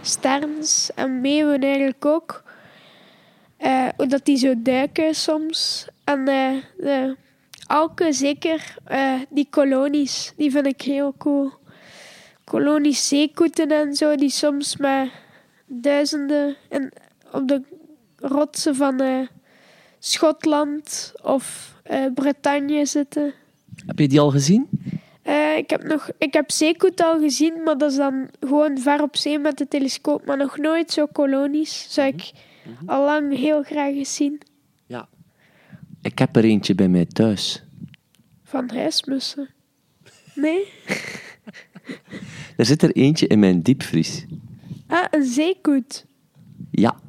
sterns 0.02 0.90
en 0.94 1.20
meeuwen 1.20 1.60
eigenlijk 1.60 2.04
ook. 2.06 2.42
Uh, 3.60 3.88
dat 3.96 4.24
die 4.24 4.36
zo 4.36 4.54
duiken 4.56 5.14
soms. 5.14 5.86
En 6.04 6.18
uh, 6.18 6.62
de 6.76 7.16
alken 7.66 8.14
zeker, 8.14 8.74
die 9.28 9.46
kolonies, 9.50 10.32
die 10.36 10.50
vind 10.50 10.66
ik 10.66 10.82
heel 10.82 11.14
cool. 11.18 11.52
Kolonies 12.44 13.08
zeekoeten 13.08 13.70
en 13.70 13.94
zo, 13.94 14.14
die 14.14 14.30
soms 14.30 14.76
met 14.76 15.10
duizenden 15.66 16.56
en 16.68 16.92
op 17.32 17.48
de 17.48 17.62
rotsen 18.16 18.74
van 18.74 19.28
Schotland 19.98 21.12
of 21.22 21.74
Bretagne 22.14 22.86
zitten. 22.86 23.32
Heb 23.86 23.98
je 23.98 24.08
die 24.08 24.20
al 24.20 24.30
gezien? 24.30 24.68
ik 25.56 25.70
heb, 25.70 25.82
nog, 25.84 26.10
ik 26.18 26.32
heb 26.32 26.50
zeekoet 26.50 27.02
al 27.02 27.18
gezien, 27.20 27.62
maar 27.62 27.78
dat 27.78 27.90
is 27.90 27.96
dan 27.96 28.28
gewoon 28.40 28.78
ver 28.78 29.02
op 29.02 29.16
zee 29.16 29.38
met 29.38 29.58
de 29.58 29.68
telescoop. 29.68 30.26
Maar 30.26 30.36
nog 30.36 30.58
nooit 30.58 30.90
zo 30.90 31.06
kolonies. 31.06 31.86
Zou 31.88 32.08
ik 32.08 32.32
Mhm. 32.68 32.88
Al 32.88 33.04
lang 33.04 33.36
heel 33.36 33.62
graag 33.62 33.94
gezien. 33.94 34.40
Ja. 34.86 35.08
Ik 36.02 36.18
heb 36.18 36.36
er 36.36 36.44
eentje 36.44 36.74
bij 36.74 36.88
mij 36.88 37.06
thuis. 37.06 37.64
Van 38.44 38.70
huismussen? 38.70 39.48
Nee? 40.34 40.72
er 42.56 42.66
zit 42.66 42.82
er 42.82 42.92
eentje 42.96 43.26
in 43.26 43.38
mijn 43.38 43.62
diepvries. 43.62 44.24
Ah, 44.86 45.04
een 45.10 45.24
zeekoet? 45.24 46.06
Ja. 46.70 47.00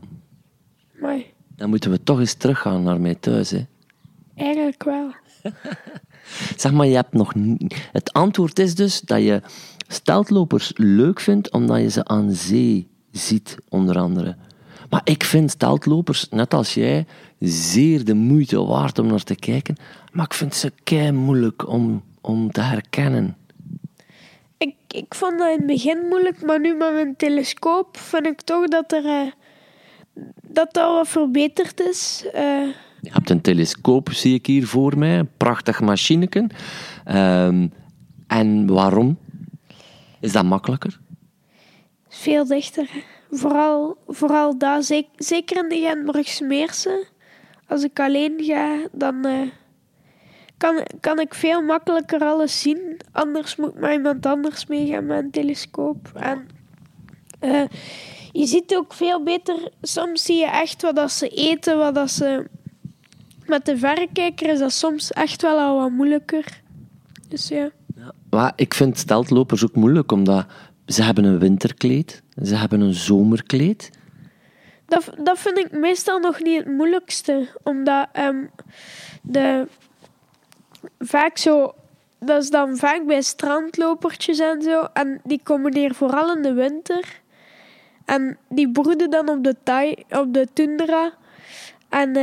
Mooi. 1.00 1.26
Dan 1.60 1.70
moeten 1.70 1.92
we 1.92 2.04
toch 2.04 2.20
eens 2.20 2.34
teruggaan 2.34 2.84
naar 2.84 3.02
mij 3.02 3.16
thuis, 3.16 3.52
hè? 3.52 3.66
Eigenlijk 4.36 4.84
wel. 4.84 5.12
zeg 6.58 6.72
maar, 6.72 6.86
je 6.86 6.96
hebt 6.96 7.14
nog... 7.14 7.34
Het 7.92 8.14
antwoord 8.14 8.60
is 8.60 8.76
dus 8.76 9.02
dat 9.02 9.22
je 9.22 9.42
steltlopers 9.88 10.72
leuk 10.76 11.20
vindt 11.20 11.52
omdat 11.52 11.80
je 11.80 11.90
ze 11.90 12.06
aan 12.06 12.32
zee 12.32 12.88
ziet, 13.12 13.58
onder 13.70 13.98
andere. 13.98 14.36
Maar 14.90 15.02
ik 15.04 15.24
vind 15.24 15.52
steltlopers, 15.52 16.30
net 16.30 16.54
als 16.54 16.74
jij, 16.74 17.06
zeer 17.40 18.06
de 18.06 18.14
moeite 18.14 18.64
waard 18.64 19.00
om 19.00 19.08
naar 19.08 19.24
te 19.24 19.36
kijken. 19.36 19.76
Maar 20.12 20.26
ik 20.26 20.34
vind 20.34 20.56
ze 20.56 20.72
kei 20.84 21.12
moeilijk 21.12 21.68
om, 21.68 22.04
om 22.22 22.52
te 22.52 22.62
herkennen. 22.62 23.38
Ik, 24.58 24.76
ik 24.88 25.16
vond 25.16 25.40
dat 25.40 25.48
in 25.48 25.58
het 25.58 25.66
begin 25.66 26.06
moeilijk, 26.10 26.46
maar 26.46 26.60
nu 26.60 26.76
met 26.76 26.94
mijn 26.94 27.16
telescoop 27.16 27.98
vind 27.98 28.26
ik 28.26 28.42
toch 28.42 28.68
dat 28.68 28.92
er 28.92 29.06
uh, 29.06 29.32
dat 30.42 30.78
al 30.78 30.96
wat 30.96 31.08
verbeterd 31.08 31.80
is. 31.80 32.24
Uh, 32.26 32.68
je 33.02 33.10
hebt 33.12 33.30
een 33.30 33.42
telescoop, 33.42 34.12
zie 34.12 34.34
ik 34.34 34.46
hier 34.46 34.68
voor 34.68 34.98
mij. 34.98 35.20
Een 35.20 35.30
prachtig 35.38 35.82
machineken. 35.82 36.50
Uh, 37.08 37.48
en 38.28 38.68
waarom? 38.68 39.18
Is 40.20 40.32
dat 40.32 40.44
makkelijker? 40.44 41.00
Veel 42.08 42.46
dichter. 42.46 42.90
Vooral, 43.32 43.98
vooral 44.08 44.58
daar, 44.58 44.84
zeker 45.18 45.58
in 45.64 45.70
de 45.70 45.80
Gentbrugse 45.80 46.44
Meersen. 46.44 47.08
Als 47.68 47.84
ik 47.84 48.00
alleen 48.00 48.34
ga, 48.38 48.88
dan 48.92 49.26
uh, 49.26 49.42
kan, 50.58 50.86
kan 51.00 51.20
ik 51.20 51.34
veel 51.34 51.62
makkelijker 51.62 52.22
alles 52.22 52.62
zien. 52.62 53.00
Anders 53.12 53.56
moet 53.56 53.80
maar 53.80 53.94
iemand 53.94 54.26
anders 54.26 54.66
meegaan 54.66 55.06
met 55.06 55.24
een 55.24 55.32
telescoop. 55.32 56.12
En 56.14 56.48
uh, 57.42 57.64
je 58.32 58.46
ziet 58.46 58.76
ook 58.76 58.94
veel 58.94 59.24
beter. 59.24 59.72
Soms 59.82 60.24
zie 60.24 60.38
je 60.38 60.46
echt 60.46 60.82
wat 60.82 60.96
dat 60.96 61.12
ze 61.12 61.28
eten, 61.28 61.78
wat 61.78 61.96
dat 61.96 62.12
ze. 62.12 62.46
Met 63.46 63.66
de 63.66 63.78
verrekijker 63.78 64.50
is 64.50 64.60
dat 64.60 64.72
soms 64.72 65.12
echt 65.12 65.42
wel 65.42 65.60
al 65.60 65.78
wat 65.80 65.92
moeilijker. 65.92 66.62
Dus 67.28 67.48
ja. 67.48 67.70
ja 67.96 68.14
maar 68.30 68.54
ik 68.56 68.74
vind 68.74 68.98
steltlopers 68.98 69.64
ook 69.64 69.76
moeilijk, 69.76 70.12
omdat 70.12 70.46
ze 70.86 71.04
hebben 71.04 71.24
een 71.24 71.40
winterkleed, 71.40 72.24
ze 72.44 72.56
hebben 72.56 72.82
een 72.82 72.94
zomerkleed. 72.94 73.90
Dat, 74.86 75.10
dat 75.24 75.40
vind 75.40 75.58
ik 75.58 75.72
meestal 75.72 76.20
nog 76.20 76.42
niet 76.42 76.58
het 76.58 76.74
moeilijkste, 76.74 77.48
omdat 77.64 78.08
um, 78.18 78.50
de, 79.22 79.68
vaak 81.00 81.38
zo, 81.38 81.74
dat 82.20 82.44
is 82.44 82.50
dan 82.50 82.78
vaak 82.78 83.06
bij 83.06 83.22
strandlopertjes 83.22 84.40
en 84.40 84.62
zo, 84.62 84.88
en 84.94 85.22
die 85.24 85.40
komen 85.44 85.76
hier 85.76 85.94
vooral 85.94 86.36
in 86.36 86.42
de 86.42 86.54
winter. 86.54 87.19
En 88.10 88.38
die 88.50 88.72
broeden 88.72 89.10
dan 89.10 89.30
op 89.30 89.44
de, 89.44 89.56
thai, 89.64 89.96
op 90.10 90.34
de 90.34 90.48
tundra. 90.54 91.14
En 91.90 92.14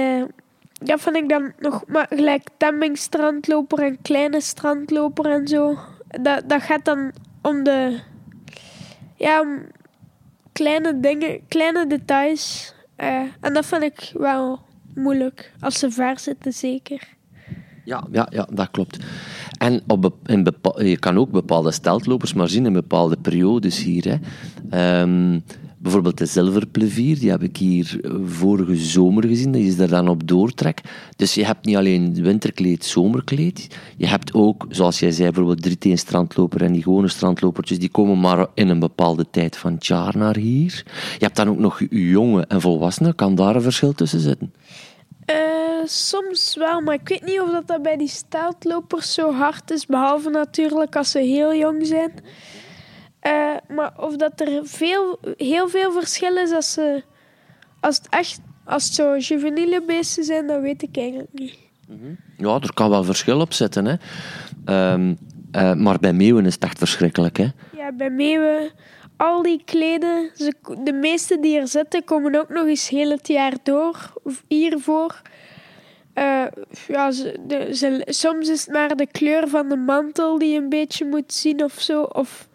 dat 0.72 1.00
vind 1.00 1.16
ik 1.16 1.28
dan 1.28 1.52
nog 1.58 1.84
maar 1.86 2.06
gelijk 2.10 2.48
temming 2.56 2.98
strandloper 2.98 3.78
en 3.78 3.98
kleine 4.02 4.40
strandloper 4.40 5.26
en 5.26 5.48
zo. 5.48 5.78
Dat, 6.20 6.42
dat 6.46 6.62
gaat 6.62 6.84
dan 6.84 7.12
om 7.42 7.62
de 7.62 7.98
ja, 9.16 9.44
kleine 10.52 11.00
dingen, 11.00 11.40
kleine 11.48 11.86
details. 11.86 12.74
Uh, 12.98 13.20
en 13.40 13.54
dat 13.54 13.66
vind 13.66 13.82
ik 13.82 14.12
wel 14.14 14.60
moeilijk. 14.94 15.52
Als 15.60 15.78
ze 15.78 15.90
ver 15.90 16.18
zitten, 16.18 16.52
zeker. 16.52 17.08
Ja, 17.84 18.06
ja, 18.10 18.26
ja 18.30 18.48
dat 18.52 18.70
klopt. 18.70 18.98
En 19.58 19.82
op, 19.86 20.14
in 20.26 20.46
je 20.76 20.98
kan 20.98 21.18
ook 21.18 21.30
bepaalde 21.30 21.70
steltlopers 21.70 22.34
maar 22.34 22.48
zien 22.48 22.66
in 22.66 22.72
bepaalde 22.72 23.16
periodes 23.16 23.82
hier. 23.82 24.20
Hè. 24.70 25.00
Um, 25.02 25.44
Bijvoorbeeld 25.86 26.18
de 26.18 26.26
zilverplevier, 26.26 27.18
die 27.18 27.30
heb 27.30 27.42
ik 27.42 27.56
hier 27.56 27.98
eh, 28.02 28.10
vorige 28.24 28.76
zomer 28.76 29.26
gezien. 29.26 29.52
Die 29.52 29.66
is 29.66 29.78
er 29.78 29.88
dan 29.88 30.08
op 30.08 30.28
doortrek. 30.28 30.80
Dus 31.16 31.34
je 31.34 31.44
hebt 31.44 31.64
niet 31.64 31.76
alleen 31.76 32.22
winterkleed, 32.22 32.84
zomerkleed. 32.84 33.78
Je 33.96 34.06
hebt 34.06 34.34
ook, 34.34 34.66
zoals 34.68 34.98
jij 34.98 35.10
zei, 35.10 35.30
bijvoorbeeld 35.30 35.62
drieteen 35.62 35.98
strandloper 35.98 36.62
en 36.62 36.72
die 36.72 36.82
gewone 36.82 37.08
strandlopertjes. 37.08 37.78
Die 37.78 37.88
komen 37.88 38.20
maar 38.20 38.46
in 38.54 38.68
een 38.68 38.78
bepaalde 38.78 39.26
tijd 39.30 39.56
van 39.56 39.72
het 39.72 39.86
jaar 39.86 40.16
naar 40.16 40.36
hier. 40.36 40.82
Je 41.18 41.24
hebt 41.24 41.36
dan 41.36 41.48
ook 41.48 41.58
nog 41.58 41.80
jonge 41.90 42.44
en 42.46 42.60
volwassenen. 42.60 43.14
Kan 43.14 43.34
daar 43.34 43.54
een 43.54 43.62
verschil 43.62 43.92
tussen 43.92 44.20
zitten? 44.20 44.52
Uh, 45.30 45.36
soms 45.84 46.56
wel, 46.56 46.80
maar 46.80 46.94
ik 46.94 47.08
weet 47.08 47.24
niet 47.24 47.40
of 47.40 47.50
dat, 47.50 47.66
dat 47.66 47.82
bij 47.82 47.96
die 47.96 48.08
steltlopers 48.08 49.14
zo 49.14 49.32
hard 49.32 49.70
is. 49.70 49.86
Behalve 49.86 50.30
natuurlijk 50.30 50.96
als 50.96 51.10
ze 51.10 51.18
heel 51.18 51.54
jong 51.54 51.86
zijn. 51.86 52.12
Uh, 53.26 53.56
maar 53.76 53.92
of 53.96 54.16
dat 54.16 54.40
er 54.40 54.60
veel, 54.62 55.18
heel 55.36 55.68
veel 55.68 55.92
verschil 55.92 56.36
is 56.36 56.52
als, 56.52 56.72
ze, 56.72 57.02
als 57.80 57.96
het 57.96 58.08
echt 58.08 58.40
als 58.64 58.84
het 58.84 58.94
zo 58.94 59.16
juveniele 59.16 59.82
beesten 59.82 60.24
zijn, 60.24 60.46
dat 60.46 60.60
weet 60.60 60.82
ik 60.82 60.96
eigenlijk 60.96 61.28
niet. 61.32 61.58
Mhm. 61.88 62.14
Ja, 62.36 62.54
er 62.54 62.74
kan 62.74 62.90
wel 62.90 63.04
verschil 63.04 63.40
op 63.40 63.52
zitten. 63.52 63.84
Hè. 63.84 64.92
Um, 64.92 65.18
Uh, 65.56 65.74
maar 65.74 65.98
bij 65.98 66.12
meeuwen 66.12 66.46
is 66.46 66.54
het 66.54 66.64
echt 66.64 66.78
verschrikkelijk, 66.78 67.36
hè? 67.36 67.46
Ja, 67.76 67.92
bij 67.92 68.10
meeuwen, 68.10 68.70
al 69.16 69.42
die 69.42 69.62
kleden, 69.64 70.30
ze, 70.34 70.54
de 70.84 70.92
meeste 70.92 71.40
die 71.40 71.58
er 71.58 71.68
zitten, 71.68 72.04
komen 72.04 72.34
ook 72.34 72.48
nog 72.48 72.66
eens 72.66 72.88
heel 72.88 73.10
het 73.10 73.28
jaar 73.28 73.52
door 73.62 74.12
hiervoor. 74.48 75.22
Uh, 76.14 76.44
ja, 76.88 77.10
ze, 77.10 77.38
de, 77.46 77.76
ze, 77.76 78.02
soms 78.04 78.48
is 78.48 78.60
het 78.64 78.74
maar 78.74 78.96
de 78.96 79.06
kleur 79.06 79.48
van 79.48 79.68
de 79.68 79.76
mantel 79.76 80.38
die 80.38 80.52
je 80.52 80.58
een 80.58 80.68
beetje 80.68 81.04
moet 81.04 81.32
zien 81.32 81.64
of 81.64 81.72
zo. 81.72 82.02
Of 82.02 82.48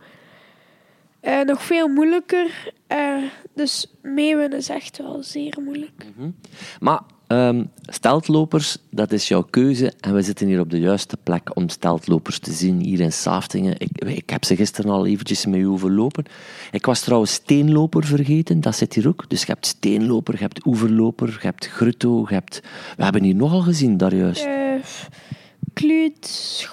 uh, 1.21 1.41
nog 1.41 1.63
veel 1.63 1.87
moeilijker. 1.87 2.73
Uh, 2.87 3.23
dus 3.55 3.93
meeuwen 4.01 4.53
is 4.53 4.69
echt 4.69 4.97
wel 4.97 5.23
zeer 5.23 5.57
moeilijk. 5.63 6.05
Mm 6.05 6.13
-hmm. 6.17 6.35
Maar 6.79 7.01
Um, 7.31 7.71
steltlopers, 7.85 8.77
dat 8.89 9.11
is 9.11 9.27
jouw 9.27 9.41
keuze. 9.41 9.93
En 9.99 10.13
we 10.13 10.21
zitten 10.21 10.47
hier 10.47 10.59
op 10.59 10.69
de 10.69 10.79
juiste 10.79 11.17
plek 11.23 11.55
om 11.55 11.69
steltlopers 11.69 12.39
te 12.39 12.51
zien, 12.51 12.79
hier 12.79 12.99
in 12.99 13.11
Saftingen. 13.11 13.75
Ik, 13.77 14.03
ik 14.03 14.29
heb 14.29 14.45
ze 14.45 14.55
gisteren 14.55 14.91
al 14.91 15.05
eventjes 15.05 15.45
met 15.45 15.59
u 15.59 15.67
overlopen. 15.67 16.25
Ik 16.71 16.85
was 16.85 17.01
trouwens 17.01 17.33
steenloper 17.33 18.03
vergeten, 18.05 18.61
dat 18.61 18.75
zit 18.75 18.93
hier 18.93 19.07
ook. 19.07 19.29
Dus 19.29 19.39
je 19.41 19.51
hebt 19.51 19.65
steenloper, 19.65 20.33
je 20.33 20.39
hebt 20.39 20.65
oeverloper, 20.65 21.27
je 21.27 21.47
hebt 21.47 21.65
grutto, 21.65 22.25
je 22.27 22.33
hebt... 22.33 22.61
We 22.97 23.03
hebben 23.03 23.23
hier 23.23 23.35
nogal 23.35 23.61
gezien, 23.61 23.97
daar 23.97 24.15
juist. 24.15 24.45
Uh, 24.45 24.73
kluut, 25.73 26.67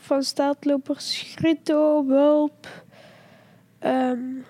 van 0.00 0.22
steltlopers, 0.22 1.34
grutto, 1.36 2.04
wulp... 2.06 2.82
Um, 3.84 4.44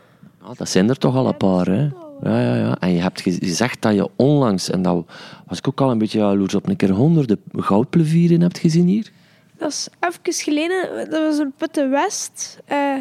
dat 0.56 0.68
zijn 0.68 0.88
er 0.88 0.98
toch 0.98 1.16
al 1.16 1.26
een 1.26 1.36
paar, 1.36 1.66
hè? 1.66 1.88
Ja, 2.22 2.40
ja, 2.40 2.54
ja. 2.54 2.76
En 2.78 2.92
je 2.92 3.00
hebt 3.00 3.20
gezegd 3.20 3.82
dat 3.82 3.94
je 3.94 4.10
onlangs, 4.16 4.70
en 4.70 4.82
dat 4.82 5.04
was 5.46 5.58
ik 5.58 5.68
ook 5.68 5.80
al 5.80 5.90
een 5.90 5.98
beetje 5.98 6.18
jaloers 6.18 6.54
op, 6.54 6.68
een 6.68 6.76
keer 6.76 6.90
honderden 6.90 7.42
goudplevieren 7.52 8.40
hebt 8.40 8.58
gezien 8.58 8.86
hier. 8.86 9.10
Dat 9.56 9.70
is 9.70 9.88
even 10.00 10.32
geleden, 10.32 11.10
dat 11.10 11.22
was 11.22 11.38
een 11.38 11.52
Putte 11.56 11.86
West. 11.86 12.58
Uh, 12.72 12.96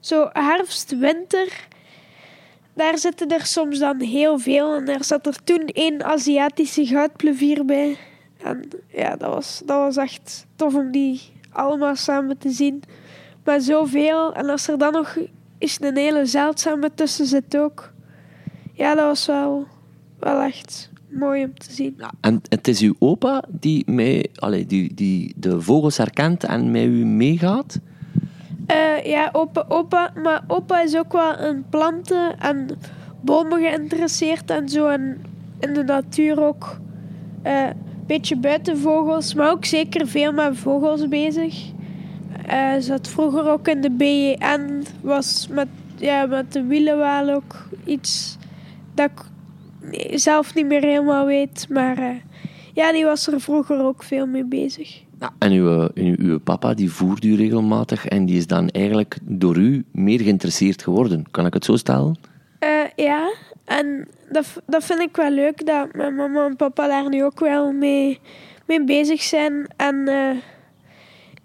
zo 0.00 0.28
herfst, 0.32 0.98
winter. 0.98 1.68
Daar 2.74 2.98
zitten 2.98 3.28
er 3.28 3.46
soms 3.46 3.78
dan 3.78 4.00
heel 4.00 4.38
veel. 4.38 4.74
En 4.74 4.84
daar 4.84 5.04
zat 5.04 5.26
er 5.26 5.44
toen 5.44 5.66
één 5.66 6.04
Aziatische 6.04 6.86
goudplevier 6.86 7.64
bij. 7.64 7.96
En 8.42 8.68
ja, 8.88 9.16
dat 9.16 9.34
was, 9.34 9.62
dat 9.64 9.78
was 9.78 9.96
echt 9.96 10.46
tof 10.56 10.74
om 10.74 10.90
die 10.90 11.20
allemaal 11.52 11.96
samen 11.96 12.38
te 12.38 12.50
zien. 12.50 12.82
Maar 13.44 13.60
zoveel. 13.60 14.34
En 14.34 14.48
als 14.48 14.68
er 14.68 14.78
dan 14.78 14.92
nog 14.92 15.16
is 15.60 15.78
een 15.80 15.96
hele 15.96 16.26
zeldzame 16.26 16.90
tussen 16.94 17.26
zit 17.26 17.56
ook 17.56 17.92
ja, 18.80 18.94
dat 18.94 19.04
was 19.04 19.26
wel, 19.26 19.66
wel 20.18 20.40
echt 20.40 20.90
mooi 21.08 21.44
om 21.44 21.58
te 21.58 21.72
zien. 21.72 21.94
Ja, 21.98 22.12
en 22.20 22.42
het 22.48 22.68
is 22.68 22.80
uw 22.80 22.94
opa 22.98 23.44
die, 23.48 23.90
mij, 23.90 24.26
allee, 24.34 24.66
die, 24.66 24.94
die 24.94 25.32
de 25.36 25.60
vogels 25.60 25.96
herkent 25.96 26.44
en 26.44 26.70
met 26.70 26.82
u 26.82 27.04
meegaat? 27.04 27.78
Uh, 28.66 29.04
ja, 29.04 29.28
opa, 29.32 29.64
opa. 29.68 30.12
Maar 30.22 30.42
opa 30.46 30.80
is 30.80 30.96
ook 30.96 31.12
wel 31.12 31.38
in 31.38 31.64
planten 31.70 32.38
en 32.38 32.68
bomen 33.20 33.60
geïnteresseerd 33.60 34.50
en 34.50 34.68
zo. 34.68 34.86
En 34.86 35.24
in 35.58 35.74
de 35.74 35.82
natuur 35.82 36.42
ook. 36.42 36.78
Uh, 37.46 37.66
een 37.66 38.06
beetje 38.06 38.36
buiten 38.36 38.78
vogels, 38.78 39.34
maar 39.34 39.50
ook 39.50 39.64
zeker 39.64 40.08
veel 40.08 40.32
met 40.32 40.56
vogels 40.56 41.08
bezig. 41.08 41.70
Uh, 42.52 42.74
zat 42.78 43.08
vroeger 43.08 43.48
ook 43.48 43.68
in 43.68 43.80
de 43.80 43.90
BN, 43.90 44.84
was 45.00 45.48
met, 45.50 45.68
ja, 45.96 46.26
met 46.26 46.52
de 46.52 46.64
wielenwaal 46.64 47.30
ook 47.30 47.68
iets 47.84 48.36
dat 48.94 49.10
ik 49.10 49.20
zelf 50.18 50.54
niet 50.54 50.66
meer 50.66 50.82
helemaal 50.82 51.26
weet. 51.26 51.66
Maar 51.68 51.98
uh, 51.98 52.08
ja, 52.74 52.92
die 52.92 53.04
was 53.04 53.26
er 53.26 53.40
vroeger 53.40 53.84
ook 53.84 54.02
veel 54.02 54.26
mee 54.26 54.44
bezig. 54.44 55.02
Ja, 55.20 55.32
en 55.38 55.52
uw, 55.52 55.88
uw, 55.94 56.14
uw, 56.18 56.38
papa 56.38 56.74
die 56.74 56.92
voert 56.92 57.24
u 57.24 57.36
regelmatig 57.36 58.06
en 58.06 58.26
die 58.26 58.36
is 58.36 58.46
dan 58.46 58.68
eigenlijk 58.68 59.18
door 59.22 59.56
u 59.56 59.84
meer 59.92 60.20
geïnteresseerd 60.20 60.82
geworden. 60.82 61.24
Kan 61.30 61.46
ik 61.46 61.54
het 61.54 61.64
zo 61.64 61.76
stellen? 61.76 62.18
Uh, 62.64 62.68
ja, 62.96 63.32
en 63.64 64.08
dat, 64.30 64.62
dat 64.66 64.84
vind 64.84 65.00
ik 65.00 65.16
wel 65.16 65.30
leuk 65.30 65.66
dat 65.66 65.94
mijn 65.94 66.14
mama 66.14 66.46
en 66.46 66.56
papa 66.56 66.86
daar 66.86 67.08
nu 67.08 67.24
ook 67.24 67.40
wel 67.40 67.72
mee, 67.72 68.20
mee 68.66 68.84
bezig 68.84 69.22
zijn. 69.22 69.66
En 69.76 69.94
uh, 69.94 70.30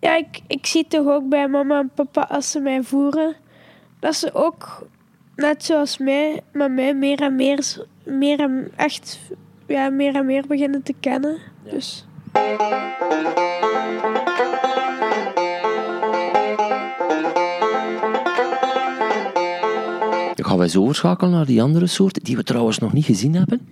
ja, 0.06 0.16
ik, 0.16 0.42
ik 0.48 0.66
zie 0.66 0.88
toch 0.88 1.08
ook 1.08 1.30
bij 1.30 1.48
mama 1.48 1.80
en 1.80 1.92
papa 1.96 2.22
als 2.22 2.52
ze 2.52 2.60
mij 2.60 2.84
voeren, 2.84 3.36
dat 4.00 4.16
ze 4.16 4.34
ook 4.34 4.88
net 5.36 5.64
zoals 5.64 5.98
mij, 5.98 6.42
maar 6.54 6.72
mij 6.72 6.96
meer 6.96 7.22
en 7.22 7.36
meer, 7.36 7.86
meer 8.04 8.40
en 8.40 8.72
echt, 8.76 9.20
ja, 9.68 9.90
meer 9.90 10.16
en 10.16 10.26
meer 10.26 10.44
beginnen 10.48 10.84
te 10.84 10.94
kennen. 11.00 11.38
Ja. 11.64 11.72
Dus. 11.72 12.06
Gaan 20.36 20.58
wij 20.58 20.68
zo 20.68 20.82
overschakelen 20.82 21.32
naar 21.32 21.46
die 21.46 21.62
andere 21.62 21.88
soorten, 21.88 22.24
die 22.24 22.36
we 22.36 22.44
trouwens 22.44 22.80
nog 22.80 22.94
niet 22.94 23.06
gezien 23.06 23.34
hebben? 23.36 23.68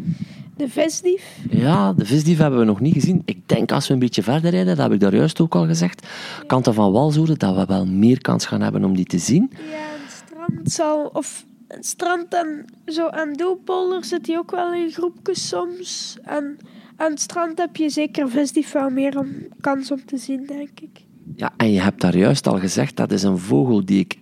De 0.56 0.70
visdief? 0.70 1.38
Ja, 1.50 1.94
de 1.94 2.06
visdief 2.06 2.38
hebben 2.38 2.60
we 2.60 2.66
nog 2.66 2.80
niet 2.80 2.94
gezien. 2.94 3.22
Ik 3.26 3.50
denk 3.50 3.72
als 3.72 3.88
we 3.88 3.94
een 3.94 4.00
beetje 4.00 4.24
verder 4.24 4.52
rijden, 4.52 4.76
dat 4.76 4.86
heb 4.86 4.94
ik 4.94 5.00
daar 5.00 5.16
juist 5.16 5.42
ook 5.42 5.56
al 5.56 5.66
gezegd, 5.66 6.08
kanten 6.48 6.74
van 6.74 6.92
walzoeren, 6.92 7.40
dat 7.40 7.56
we 7.56 7.66
wel 7.66 7.86
meer 7.86 8.22
kans 8.22 8.46
gaan 8.46 8.62
hebben 8.62 8.84
om 8.84 8.96
die 8.96 9.06
te 9.06 9.18
zien. 9.18 9.52
Ja, 9.52 9.60
het 10.04 10.12
strand 10.12 10.72
zal, 10.72 11.10
of 11.14 11.46
het 11.68 11.86
strand 11.86 12.34
en 12.34 12.66
zo 12.86 13.08
aan 13.08 13.34
Doelpolder 13.34 14.06
zit 14.06 14.28
hij 14.28 14.38
ook 14.38 14.52
wel 14.52 14.74
in 14.74 14.92
groepjes 14.92 15.48
soms. 15.48 16.18
En 16.24 16.58
aan 16.96 17.12
het 17.12 17.22
strand 17.22 17.58
heb 17.58 17.76
je 17.76 17.90
zeker 17.90 18.30
visdief 18.30 18.72
wel 18.72 18.90
meer 18.90 19.18
om, 19.20 19.30
kans 19.62 19.92
om 19.92 20.06
te 20.06 20.18
zien, 20.18 20.46
denk 20.46 20.80
ik. 20.80 21.06
Ja, 21.36 21.54
en 21.58 21.72
je 21.72 21.82
hebt 21.82 22.02
daar 22.02 22.18
juist 22.18 22.48
al 22.48 22.60
gezegd, 22.60 22.96
dat 22.96 23.12
is 23.12 23.24
een 23.24 23.38
vogel 23.38 23.86
die 23.86 24.00
ik 24.00 24.20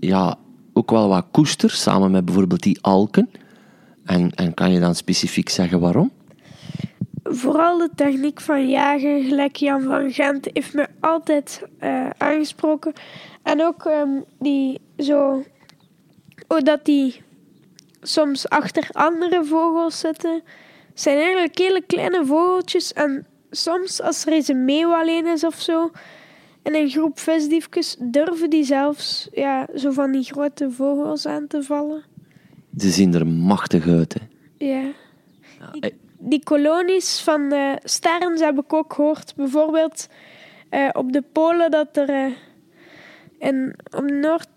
ja, 0.00 0.36
ook 0.72 0.90
wel 0.90 1.08
wat 1.08 1.26
koester, 1.30 1.70
samen 1.70 2.10
met 2.10 2.24
bijvoorbeeld 2.24 2.62
die 2.62 2.78
alken. 2.80 3.30
En, 4.04 4.30
en 4.30 4.54
kan 4.54 4.72
je 4.72 4.80
dan 4.80 4.94
specifiek 4.94 5.48
zeggen 5.48 5.80
waarom? 5.80 6.10
Vooral 7.22 7.78
de 7.78 7.90
techniek 7.94 8.40
van 8.40 8.68
jagen, 8.68 9.24
gelijk 9.24 9.56
Jan 9.56 9.82
van 9.82 10.12
Gent, 10.12 10.48
heeft 10.52 10.74
me 10.74 10.88
altijd 11.00 11.62
uh, 11.82 12.10
aangesproken. 12.18 12.92
En 13.42 13.62
ook 13.62 13.84
um, 13.84 14.24
die 14.38 14.80
zo 14.98 15.44
dat 16.46 16.84
die 16.84 17.22
soms 18.02 18.48
achter 18.48 18.88
andere 18.92 19.44
vogels 19.44 19.98
zitten. 19.98 20.42
zijn 20.94 21.18
eigenlijk 21.18 21.58
hele 21.58 21.82
kleine 21.86 22.24
vogeltjes. 22.24 22.92
En 22.92 23.26
soms, 23.50 24.02
als 24.02 24.26
er 24.26 24.32
eens 24.32 24.48
een 24.48 24.64
meeuw 24.64 24.94
alleen 24.94 25.26
is 25.26 25.44
of 25.44 25.60
zo, 25.60 25.90
en 26.62 26.74
een 26.74 26.90
groep 26.90 27.18
visdiefjes, 27.18 27.96
durven 27.98 28.50
die 28.50 28.64
zelfs 28.64 29.28
ja, 29.32 29.66
zo 29.74 29.90
van 29.90 30.12
die 30.12 30.24
grote 30.24 30.70
vogels 30.70 31.26
aan 31.26 31.46
te 31.46 31.62
vallen. 31.62 32.13
Ze 32.78 32.90
zien 32.90 33.14
er 33.14 33.26
machtig 33.26 33.88
uit, 33.88 34.14
hè? 34.14 34.20
Ja. 34.66 34.92
Die, 35.72 35.94
die 36.18 36.42
kolonies 36.42 37.20
van 37.20 37.48
de 37.48 37.78
sterren 37.82 38.40
heb 38.40 38.58
ik 38.58 38.72
ook 38.72 38.92
gehoord. 38.92 39.34
Bijvoorbeeld 39.36 40.08
uh, 40.70 40.88
op 40.92 41.12
de 41.12 41.22
Polen 41.32 41.70
dat 41.70 41.96
er 41.96 42.10
uh, 42.10 42.32
in, 43.38 43.74
op 43.96 44.10
Noord 44.10 44.48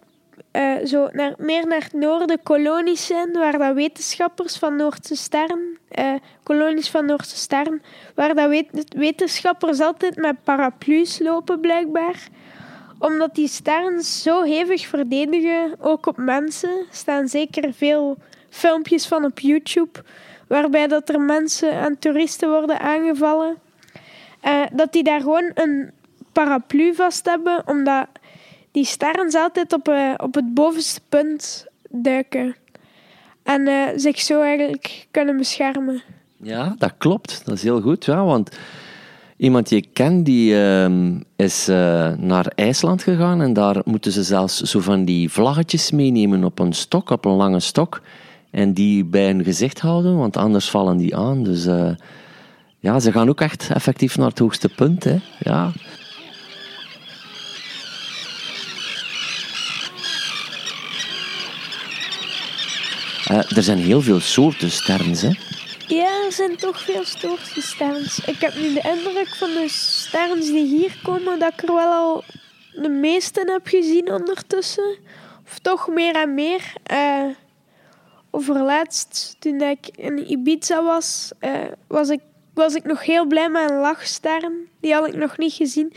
uh, 0.54 0.86
zo 0.86 1.10
naar, 1.12 1.34
meer 1.38 1.68
naar 1.68 1.84
het 1.84 1.94
noorden 1.94 2.44
kolonies 2.44 3.06
zijn, 3.06 3.32
waar 3.32 3.58
dat 3.58 3.74
wetenschappers 3.74 4.58
van 4.58 4.76
Noordse 4.76 5.16
sterren, 5.16 5.78
kolonies 6.44 6.90
van 6.90 7.06
Noordse 7.06 7.38
sterren, 7.38 7.82
waar 8.16 8.36
dat 8.36 8.50
wet, 8.50 8.94
wetenschappers 8.96 9.80
altijd 9.80 10.16
met 10.16 10.44
paraplu's 10.44 11.20
lopen 11.20 11.60
blijkbaar. 11.60 12.28
Omdat 13.00 13.36
die 13.36 13.48
sterren 13.48 14.02
zo 14.02 14.44
hevig 14.44 14.88
verdedigen, 14.88 15.76
ook 15.80 16.06
op 16.06 16.18
mensen, 16.18 16.86
staan 16.92 17.28
zeker 17.28 17.74
veel 17.74 18.18
filmpjes 18.50 19.08
van 19.08 19.26
op 19.26 19.40
YouTube, 19.40 20.04
waarbij 20.48 20.88
dat 20.88 21.10
er 21.10 21.22
mensen 21.22 21.72
en 21.72 22.00
toeristen 22.00 22.50
worden 22.50 22.80
aangevallen. 22.80 23.58
Uh, 24.44 24.64
dat 24.74 24.92
die 24.92 25.04
daar 25.04 25.20
gewoon 25.22 25.52
een 25.54 25.92
paraplu 26.32 26.96
vast 26.96 27.26
hebben, 27.26 27.64
omdat 27.66 28.08
die 28.72 28.86
sterren 28.86 29.42
altijd 29.42 29.74
op, 29.74 29.88
uh, 29.88 30.14
op 30.18 30.36
het 30.36 30.54
bovenste 30.54 31.02
punt 31.10 31.66
duiken. 31.90 32.56
En 33.44 33.68
uh, 33.68 33.88
zich 33.96 34.20
zo 34.20 34.42
eigenlijk 34.42 35.08
kunnen 35.12 35.38
beschermen. 35.38 36.02
Ja, 36.42 36.76
dat 36.78 36.94
klopt. 36.98 37.46
Dat 37.46 37.56
is 37.56 37.64
heel 37.64 37.82
goed, 37.82 38.06
ja, 38.06 38.24
want 38.24 38.58
iemand 39.38 39.68
die 39.68 39.78
ik 39.78 39.88
ken, 39.94 40.24
die 40.24 40.54
uh, 40.54 40.90
is 41.36 41.70
uh, 41.70 41.76
naar 42.18 42.52
IJsland 42.56 43.04
gegaan 43.04 43.42
en 43.42 43.54
daar 43.54 43.82
moeten 43.86 44.12
ze 44.12 44.24
zelfs 44.24 44.62
zo 44.62 44.80
van 44.80 45.06
die 45.06 45.32
vlaggetjes 45.32 45.92
meenemen 45.92 46.44
op 46.44 46.60
een 46.60 46.74
stok, 46.74 47.10
op 47.10 47.26
een 47.26 47.36
lange 47.36 47.60
stok. 47.60 48.02
En 48.52 48.74
die 48.74 49.06
bij 49.06 49.26
hun 49.26 49.44
gezicht 49.44 49.80
houden, 49.80 50.18
want 50.18 50.38
anders 50.38 50.70
vallen 50.70 50.98
die 50.98 51.16
aan. 51.16 51.44
Dus 51.44 51.68
ja, 52.80 53.00
ze 53.00 53.12
gaan 53.12 53.30
ook 53.30 53.42
echt 53.42 53.70
effectief 53.74 54.18
naar 54.18 54.30
het 54.30 54.40
hoogste 54.40 54.70
punt. 54.70 55.04
Hè. 55.04 55.18
Ja. 55.40 55.72
Uh, 63.32 63.58
er 63.58 63.64
zijn 63.64 63.78
heel 63.78 64.02
veel 64.02 64.20
soorten 64.20 64.72
sterren. 64.72 65.12
Hè? 65.12 65.30
Ja, 65.88 66.26
er 66.26 66.32
zijn 66.32 66.56
toch 66.58 66.80
veel 66.82 67.04
sterns. 67.56 68.20
Ik 68.26 68.42
heb 68.42 68.56
nu 68.56 68.74
de 68.74 68.82
indruk 68.96 69.36
van 69.36 69.50
de 69.50 69.66
sterns 69.70 70.46
die 70.46 70.66
hier 70.66 71.00
komen 71.04 71.40
dat 71.40 71.54
ik 71.54 71.62
er 71.62 71.74
wel 71.74 71.92
al 71.92 72.24
de 72.74 72.90
meeste 72.90 73.52
heb 73.52 73.68
gezien 73.68 74.12
ondertussen. 74.12 74.98
Of 75.46 75.60
toch 75.60 75.88
meer 75.88 76.16
en 76.16 76.34
meer. 76.34 76.74
Uh, 76.92 77.26
overlaatst, 78.32 79.36
toen 79.40 79.62
ik 79.62 79.88
in 79.88 80.32
Ibiza 80.32 80.84
was, 80.84 81.32
uh, 81.42 81.52
was, 81.88 82.10
ik, 82.10 82.22
was 82.54 82.76
ik 82.76 82.84
nog 82.84 83.04
heel 83.04 83.26
blij 83.26 83.50
met 83.50 83.70
een 83.70 83.78
lachstern. 83.78 84.54
Die 84.80 84.94
had 84.94 85.08
ik 85.08 85.16
nog 85.16 85.38
niet 85.38 85.54
gezien. 85.54 85.94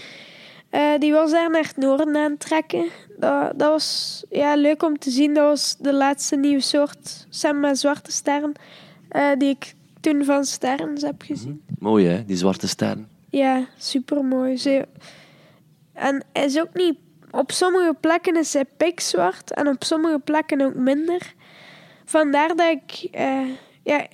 Uh, 0.70 0.98
die 0.98 1.12
was 1.12 1.30
daar 1.30 1.50
naar 1.50 1.66
het 1.66 1.76
noorden 1.76 2.16
aan 2.16 2.30
het 2.30 2.40
trekken. 2.40 2.88
Dat, 3.18 3.58
dat 3.58 3.70
was 3.70 4.22
ja, 4.28 4.54
leuk 4.54 4.82
om 4.82 4.98
te 4.98 5.10
zien. 5.10 5.34
Dat 5.34 5.44
was 5.44 5.76
de 5.78 5.92
laatste 5.92 6.36
nieuwe 6.36 6.60
soort, 6.62 7.26
samen 7.28 7.76
zwarte 7.76 8.12
sterren, 8.12 8.52
die 9.38 9.48
ik 9.48 9.74
toen 10.00 10.24
van 10.24 10.44
sterren 10.44 11.04
heb 11.04 11.22
gezien. 11.22 11.62
Mooi 11.78 12.06
hè, 12.06 12.24
die 12.24 12.36
zwarte 12.36 12.68
sterren. 12.68 13.08
Ja, 13.28 13.66
super 13.76 14.24
mooi. 14.24 14.56
Ze... 14.56 14.88
En 15.92 16.24
hij 16.32 16.44
is 16.44 16.60
ook 16.60 16.74
niet. 16.74 16.98
Op 17.30 17.52
sommige 17.52 17.94
plekken 18.00 18.36
is 18.36 18.52
hij 18.52 18.64
pikzwart 18.76 19.52
en 19.52 19.68
op 19.68 19.84
sommige 19.84 20.18
plekken 20.18 20.60
ook 20.60 20.74
minder. 20.74 21.34
Vandaar 22.04 22.56
dat 22.56 22.70
ik. 22.70 23.08
Uh, 23.14 23.48
ja, 23.82 24.06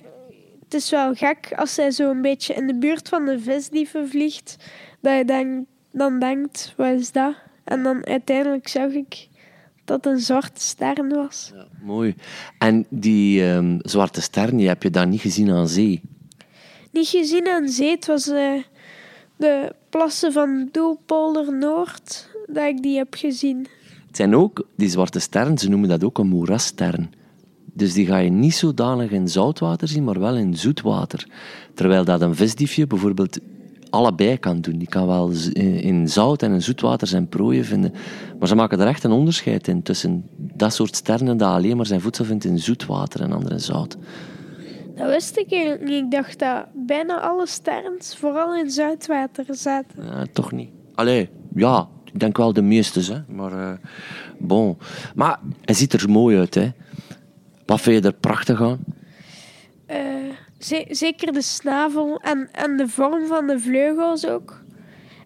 het 0.63 0.73
is 0.73 0.89
wel 0.89 1.13
gek 1.13 1.53
als 1.55 1.75
hij 1.75 1.91
zo 1.91 2.09
een 2.09 2.21
beetje 2.21 2.53
in 2.53 2.67
de 2.67 2.75
buurt 2.75 3.09
van 3.09 3.25
de 3.25 3.39
visdieven 3.39 4.09
vliegt. 4.09 4.55
Dat 4.99 5.17
je 5.17 5.25
dan, 5.25 5.65
dan 5.91 6.19
denkt: 6.19 6.73
wat 6.77 6.99
is 6.99 7.11
dat? 7.11 7.35
En 7.63 7.83
dan 7.83 8.05
uiteindelijk 8.05 8.67
zag 8.67 8.91
ik 8.91 9.26
dat 9.87 10.05
een 10.05 10.19
zwarte 10.19 10.61
ster 10.61 11.07
was. 11.09 11.51
Ja, 11.55 11.65
mooi. 11.81 12.15
En 12.57 12.85
die 12.89 13.43
um, 13.43 13.79
zwarte 13.81 14.21
ster, 14.21 14.57
die 14.57 14.67
heb 14.67 14.83
je 14.83 14.89
dan 14.89 15.09
niet 15.09 15.21
gezien 15.21 15.51
aan 15.51 15.67
zee? 15.67 16.01
Niet 16.91 17.07
gezien 17.07 17.47
aan 17.47 17.67
zee. 17.67 17.91
Het 17.91 18.05
was 18.05 18.27
uh, 18.27 18.63
de 19.35 19.73
plassen 19.89 20.31
van 20.31 20.69
Doelpolder 20.71 21.57
Noord 21.57 22.29
dat 22.47 22.65
ik 22.65 22.81
die 22.81 22.97
heb 22.97 23.13
gezien. 23.13 23.67
Het 24.07 24.15
zijn 24.15 24.35
ook, 24.35 24.67
die 24.75 24.89
zwarte 24.89 25.19
sterren, 25.19 25.57
ze 25.57 25.69
noemen 25.69 25.89
dat 25.89 26.03
ook 26.03 26.17
een 26.17 26.27
moerasstern. 26.27 27.13
Dus 27.73 27.93
die 27.93 28.05
ga 28.05 28.17
je 28.17 28.29
niet 28.29 28.55
zodanig 28.55 29.11
in 29.11 29.27
zoutwater 29.27 29.87
zien, 29.87 30.03
maar 30.03 30.19
wel 30.19 30.35
in 30.35 30.55
zoetwater. 30.55 31.27
Terwijl 31.73 32.05
dat 32.05 32.21
een 32.21 32.35
visdiefje 32.35 32.87
bijvoorbeeld 32.87 33.39
allebei 33.97 34.37
kan 34.37 34.61
doen. 34.61 34.77
Die 34.77 34.87
kan 34.87 35.07
wel 35.07 35.31
in 35.53 36.07
zout 36.07 36.43
en 36.43 36.51
in 36.51 36.61
zoetwater 36.61 37.07
zijn 37.07 37.27
prooien 37.27 37.65
vinden. 37.65 37.93
Maar 38.39 38.47
ze 38.47 38.55
maken 38.55 38.79
er 38.79 38.87
echt 38.87 39.03
een 39.03 39.11
onderscheid 39.11 39.67
in 39.67 39.81
tussen 39.81 40.25
dat 40.37 40.73
soort 40.73 40.95
sterren 40.95 41.37
dat 41.37 41.49
alleen 41.49 41.77
maar 41.77 41.85
zijn 41.85 42.01
voedsel 42.01 42.25
vindt 42.25 42.45
in 42.45 42.59
zoetwater 42.59 43.21
en 43.21 43.31
andere 43.31 43.53
in 43.53 43.59
zout. 43.59 43.97
Dat 44.95 45.09
wist 45.09 45.37
ik 45.37 45.51
eigenlijk 45.51 45.83
niet. 45.83 46.03
Ik 46.03 46.11
dacht 46.11 46.39
dat 46.39 46.65
bijna 46.73 47.19
alle 47.19 47.47
sterren 47.47 47.95
vooral 47.99 48.55
in 48.55 48.69
zoutwater 48.69 49.45
zaten. 49.49 50.03
Ja, 50.03 50.25
toch 50.33 50.51
niet. 50.51 50.69
Allee, 50.95 51.29
ja, 51.55 51.87
ik 52.03 52.19
denk 52.19 52.37
wel 52.37 52.53
de 52.53 52.61
meeste, 52.61 53.13
hè. 53.13 53.33
Maar 53.35 53.51
uh, 53.53 53.71
bon. 54.39 54.77
Maar 55.15 55.39
hij 55.61 55.75
ziet 55.75 55.93
er 55.93 56.09
mooi 56.09 56.37
uit, 56.37 56.55
hè. 56.55 56.71
Wat 57.65 57.81
vind 57.81 58.03
je 58.03 58.09
er 58.09 58.15
prachtig 58.15 58.61
aan? 58.61 58.79
Uh, 59.91 59.97
zeker 60.89 61.33
de 61.33 61.41
snavel 61.41 62.19
en, 62.19 62.49
en 62.51 62.77
de 62.77 62.87
vorm 62.87 63.27
van 63.27 63.47
de 63.47 63.59
vleugels 63.59 64.27
ook. 64.27 64.61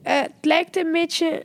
Uh, 0.08 0.22
het 0.22 0.32
lijkt 0.41 0.78
een 0.78 0.91
beetje 0.91 1.44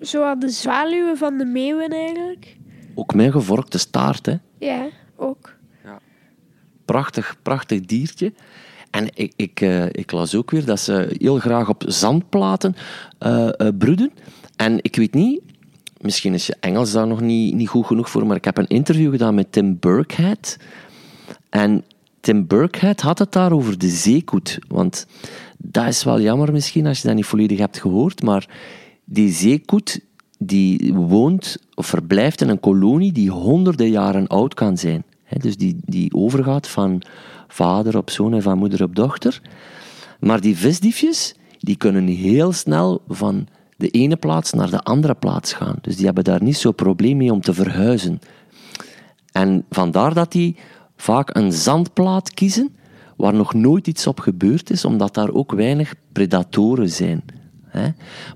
zoals 0.00 0.38
de 0.38 0.48
zwaluwen 0.48 1.16
van 1.16 1.38
de 1.38 1.44
meeuwen 1.44 1.88
eigenlijk. 1.88 2.56
Ook 2.94 3.14
mijn 3.14 3.32
gevorkte 3.32 3.78
staart, 3.78 4.26
hè? 4.26 4.34
Ja, 4.58 4.88
ook. 5.16 5.54
Ja. 5.84 5.98
Prachtig, 6.84 7.36
prachtig 7.42 7.80
diertje. 7.80 8.32
En 8.90 9.08
ik, 9.14 9.32
ik, 9.36 9.60
uh, 9.60 9.86
ik, 9.86 10.12
las 10.12 10.34
ook 10.34 10.50
weer 10.50 10.64
dat 10.64 10.80
ze 10.80 11.14
heel 11.18 11.38
graag 11.38 11.68
op 11.68 11.84
zandplaten 11.86 12.76
uh, 13.20 13.48
broeden. 13.78 14.12
En 14.56 14.78
ik 14.80 14.96
weet 14.96 15.14
niet, 15.14 15.40
misschien 16.00 16.34
is 16.34 16.46
je 16.46 16.56
Engels 16.60 16.92
daar 16.92 17.06
nog 17.06 17.20
niet, 17.20 17.54
niet 17.54 17.68
goed 17.68 17.86
genoeg 17.86 18.10
voor, 18.10 18.26
maar 18.26 18.36
ik 18.36 18.44
heb 18.44 18.58
een 18.58 18.66
interview 18.66 19.10
gedaan 19.10 19.34
met 19.34 19.52
Tim 19.52 19.78
Burkhead. 19.78 20.56
En 21.48 21.84
Tim 22.26 22.46
Burkhead 22.46 23.00
had 23.00 23.18
het 23.18 23.32
daar 23.32 23.52
over 23.52 23.78
de 23.78 23.88
zeekoet. 23.88 24.58
Want 24.68 25.06
dat 25.58 25.86
is 25.86 26.04
wel 26.04 26.20
jammer 26.20 26.52
misschien 26.52 26.86
als 26.86 27.00
je 27.00 27.06
dat 27.06 27.16
niet 27.16 27.26
volledig 27.26 27.58
hebt 27.58 27.80
gehoord, 27.80 28.22
maar 28.22 28.48
die 29.04 29.32
zeekoet 29.32 30.00
die 30.38 30.94
woont 30.94 31.58
of 31.74 31.86
verblijft 31.86 32.40
in 32.40 32.48
een 32.48 32.60
kolonie 32.60 33.12
die 33.12 33.30
honderden 33.30 33.90
jaren 33.90 34.26
oud 34.26 34.54
kan 34.54 34.76
zijn. 34.76 35.04
dus 35.28 35.56
die, 35.56 35.76
die 35.84 36.14
overgaat 36.14 36.68
van 36.68 37.02
vader 37.48 37.96
op 37.96 38.10
zoon 38.10 38.34
en 38.34 38.42
van 38.42 38.58
moeder 38.58 38.82
op 38.82 38.96
dochter. 38.96 39.40
Maar 40.20 40.40
die 40.40 40.56
visdiefjes, 40.56 41.34
die 41.58 41.76
kunnen 41.76 42.06
heel 42.06 42.52
snel 42.52 43.02
van 43.08 43.46
de 43.76 43.88
ene 43.88 44.16
plaats 44.16 44.52
naar 44.52 44.70
de 44.70 44.82
andere 44.82 45.14
plaats 45.14 45.52
gaan. 45.52 45.76
Dus 45.80 45.96
die 45.96 46.06
hebben 46.06 46.24
daar 46.24 46.42
niet 46.42 46.56
zo'n 46.56 46.74
probleem 46.74 47.16
mee 47.16 47.32
om 47.32 47.40
te 47.40 47.54
verhuizen. 47.54 48.18
En 49.32 49.64
vandaar 49.70 50.14
dat 50.14 50.32
die 50.32 50.56
vaak 50.96 51.36
een 51.36 51.52
zandplaat 51.52 52.34
kiezen 52.34 52.76
waar 53.16 53.34
nog 53.34 53.54
nooit 53.54 53.86
iets 53.86 54.06
op 54.06 54.20
gebeurd 54.20 54.70
is, 54.70 54.84
omdat 54.84 55.14
daar 55.14 55.32
ook 55.32 55.52
weinig 55.52 55.94
predatoren 56.12 56.88
zijn. 56.88 57.24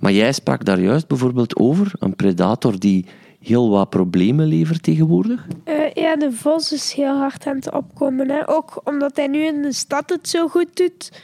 Maar 0.00 0.12
jij 0.12 0.32
sprak 0.32 0.64
daar 0.64 0.80
juist 0.80 1.08
bijvoorbeeld 1.08 1.56
over, 1.56 1.92
een 1.98 2.16
predator 2.16 2.78
die 2.78 3.06
heel 3.40 3.70
wat 3.70 3.90
problemen 3.90 4.46
levert 4.46 4.82
tegenwoordig? 4.82 5.46
Uh, 5.64 5.92
ja, 5.92 6.16
de 6.16 6.32
vos 6.32 6.72
is 6.72 6.92
heel 6.92 7.16
hard 7.16 7.46
aan 7.46 7.56
het 7.56 7.72
opkomen. 7.72 8.30
Hè. 8.30 8.48
Ook 8.48 8.80
omdat 8.84 9.16
hij 9.16 9.26
nu 9.26 9.44
in 9.44 9.62
de 9.62 9.72
stad 9.72 10.10
het 10.10 10.28
zo 10.28 10.48
goed 10.48 10.76
doet, 10.76 11.22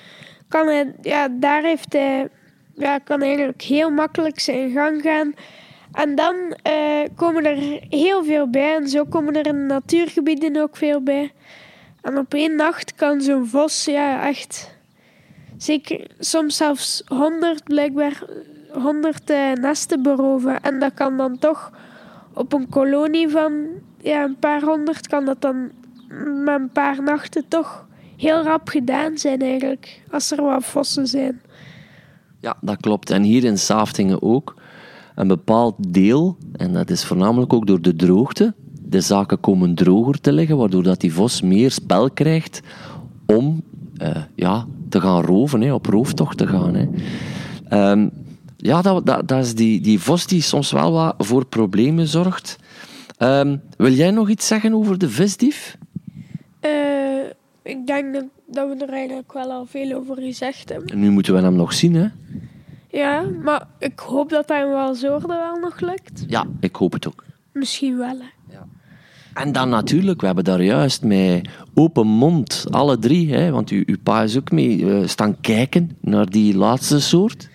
kan 0.49 0.67
hij, 0.67 0.95
ja, 1.03 1.29
daar 1.29 1.63
heeft 1.63 1.93
hij, 1.93 2.29
ja, 2.75 2.99
kan 2.99 3.23
eigenlijk 3.23 3.63
heel 3.63 3.91
makkelijk 3.91 4.41
zijn 4.41 4.71
gang 4.71 5.03
gaan. 5.03 5.35
En 5.97 6.15
dan 6.15 6.35
uh, 6.37 7.09
komen 7.15 7.45
er 7.45 7.81
heel 7.89 8.25
veel 8.25 8.51
bij. 8.51 8.77
En 8.77 8.89
zo 8.89 9.05
komen 9.05 9.35
er 9.35 9.47
in 9.47 9.55
de 9.55 9.65
natuurgebieden 9.75 10.63
ook 10.63 10.77
veel 10.77 11.03
bij. 11.03 11.33
En 12.03 12.19
op 12.19 12.35
één 12.35 12.57
nacht 12.57 12.95
kan 12.95 13.21
zo'n 13.21 13.47
vos 13.47 13.85
ja, 13.85 14.27
echt... 14.27 14.75
Zeker, 15.57 16.11
soms 16.19 16.57
zelfs 16.57 17.03
honderd, 17.07 17.65
blijkbaar, 17.65 18.23
honderd 18.73 19.31
uh, 19.31 19.53
nesten 19.53 20.03
beroven. 20.03 20.61
En 20.63 20.79
dat 20.79 20.95
kan 20.95 21.17
dan 21.17 21.39
toch 21.39 21.73
op 22.33 22.53
een 22.53 22.69
kolonie 22.69 23.29
van 23.29 23.67
ja, 24.03 24.25
een 24.25 24.39
paar 24.39 24.63
honderd... 24.63 25.07
kan 25.07 25.25
dat 25.25 25.41
dan 25.41 25.71
met 26.45 26.61
een 26.61 26.71
paar 26.71 27.03
nachten 27.03 27.49
toch 27.49 27.87
heel 28.17 28.43
rap 28.43 28.69
gedaan 28.69 29.19
zijn 29.19 29.41
eigenlijk. 29.41 30.03
Als 30.11 30.31
er 30.31 30.43
wat 30.43 30.65
vossen 30.65 31.07
zijn. 31.07 31.41
Ja, 32.41 32.57
dat 32.61 32.81
klopt. 32.81 33.11
En 33.11 33.23
hier 33.23 33.45
in 33.45 33.59
Saftingen 33.59 34.23
ook 34.23 34.55
een 35.17 35.29
bepaald 35.29 35.93
deel, 35.93 36.37
en 36.57 36.73
dat 36.73 36.91
is 36.91 37.05
voornamelijk 37.05 37.53
ook 37.53 37.67
door 37.67 37.81
de 37.81 37.97
droogte, 37.97 38.55
de 38.89 39.01
zaken 39.01 39.41
komen 39.41 39.75
droger 39.75 40.21
te 40.21 40.33
liggen, 40.33 40.57
waardoor 40.57 40.83
dat 40.83 41.01
die 41.01 41.13
vos 41.13 41.41
meer 41.41 41.71
spel 41.71 42.11
krijgt 42.11 42.61
om 43.27 43.63
uh, 44.03 44.17
ja, 44.35 44.67
te 44.89 45.01
gaan 45.01 45.23
roven, 45.23 45.61
hè, 45.61 45.73
op 45.73 45.87
rooftocht 45.87 46.39
te 46.39 46.47
gaan. 46.47 46.75
Hè. 46.75 46.87
Um, 47.91 48.11
ja, 48.57 48.83
dat, 48.83 49.07
dat, 49.07 49.29
dat, 49.29 49.45
is 49.45 49.55
die, 49.55 49.81
die 49.81 50.01
vos 50.01 50.27
die 50.27 50.43
soms 50.43 50.73
wel 50.73 50.93
wat 50.93 51.15
voor 51.19 51.47
problemen 51.47 52.07
zorgt. 52.07 52.59
Um, 53.19 53.61
wil 53.77 53.93
jij 53.93 54.11
nog 54.11 54.29
iets 54.29 54.47
zeggen 54.47 54.75
over 54.75 54.99
de 54.99 55.09
visdief? 55.09 55.79
Uh, 56.61 56.71
ik 57.63 57.87
denk 57.87 58.15
dat, 58.15 58.25
dat, 58.47 58.69
we 58.69 58.85
er 58.85 58.93
eigenlijk 58.93 59.33
wel 59.33 59.51
al 59.51 59.67
veel 59.67 59.97
over 59.97 60.17
gezegd 60.17 60.69
hebben. 60.69 60.89
En 60.89 60.99
nu 60.99 61.11
moeten 61.11 61.35
we 61.35 61.41
hem 61.41 61.55
nog 61.55 61.73
zien, 61.73 61.95
hè? 61.95 62.07
Ja, 62.89 63.25
maar 63.43 63.67
ik 63.79 63.99
hoop 63.99 64.29
dat 64.29 64.49
hij 64.49 64.67
wel 64.69 64.95
zorgde 64.95 65.35
wel 65.35 65.57
nog 65.57 65.81
lukt. 65.81 66.25
Ja, 66.27 66.47
ik 66.61 66.77
hoop 66.77 66.93
het 66.93 67.07
ook. 67.07 67.25
Misschien 67.53 67.97
wel, 67.97 68.19
hè. 68.19 68.55
Ja. 68.55 68.67
En 69.35 69.53
dan 69.53 69.69
natuurlijk, 69.69 70.21
we 70.21 70.27
hebben 70.27 70.45
daar 70.45 70.63
juist 70.63 71.03
met 71.03 71.49
open 71.75 72.07
mond, 72.07 72.65
alle 72.71 72.99
drie, 72.99 73.35
hè, 73.35 73.51
want 73.51 73.71
u, 73.71 73.83
uw 73.87 73.97
pa 74.03 74.23
is 74.23 74.37
ook 74.37 74.51
mee, 74.51 74.79
uh, 74.79 75.07
staan 75.07 75.41
kijken 75.41 75.97
naar 76.01 76.31
die 76.31 76.57
laatste 76.57 77.01
soort. 77.01 77.49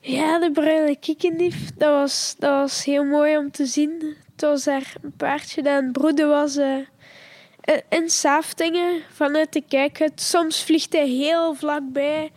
Ja, 0.00 0.38
de 0.38 0.50
bruine 0.52 0.96
kiekendief, 0.96 1.70
dat 1.76 1.90
was, 1.90 2.34
dat 2.38 2.50
was 2.50 2.84
heel 2.84 3.04
mooi 3.04 3.36
om 3.36 3.50
te 3.50 3.66
zien. 3.66 4.16
Het 4.32 4.40
was 4.40 4.64
daar 4.64 4.94
een 5.02 5.12
paardje 5.16 5.62
dat 5.62 5.82
aan 5.82 5.92
broeden 5.92 6.28
was 6.28 6.56
uh, 6.56 6.76
in 7.88 8.08
Saftingen 8.08 9.00
vanuit 9.12 9.52
de 9.52 9.62
kijkhut. 9.68 10.20
Soms 10.20 10.64
vliegt 10.64 10.92
hij 10.92 11.08
heel 11.08 11.54
vlakbij 11.54 12.30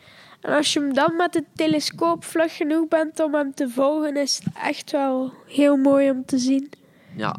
en 0.46 0.54
als 0.54 0.74
je 0.74 0.80
hem 0.80 0.94
dan 0.94 1.16
met 1.16 1.34
de 1.34 1.44
telescoop 1.56 2.24
vlug 2.24 2.56
genoeg 2.56 2.88
bent 2.88 3.20
om 3.20 3.34
hem 3.34 3.54
te 3.54 3.70
volgen, 3.70 4.18
is 4.18 4.42
het 4.44 4.54
echt 4.64 4.92
wel 4.92 5.34
heel 5.48 5.78
mooi 5.78 6.10
om 6.10 6.26
te 6.26 6.38
zien. 6.38 6.70
Ja, 7.16 7.36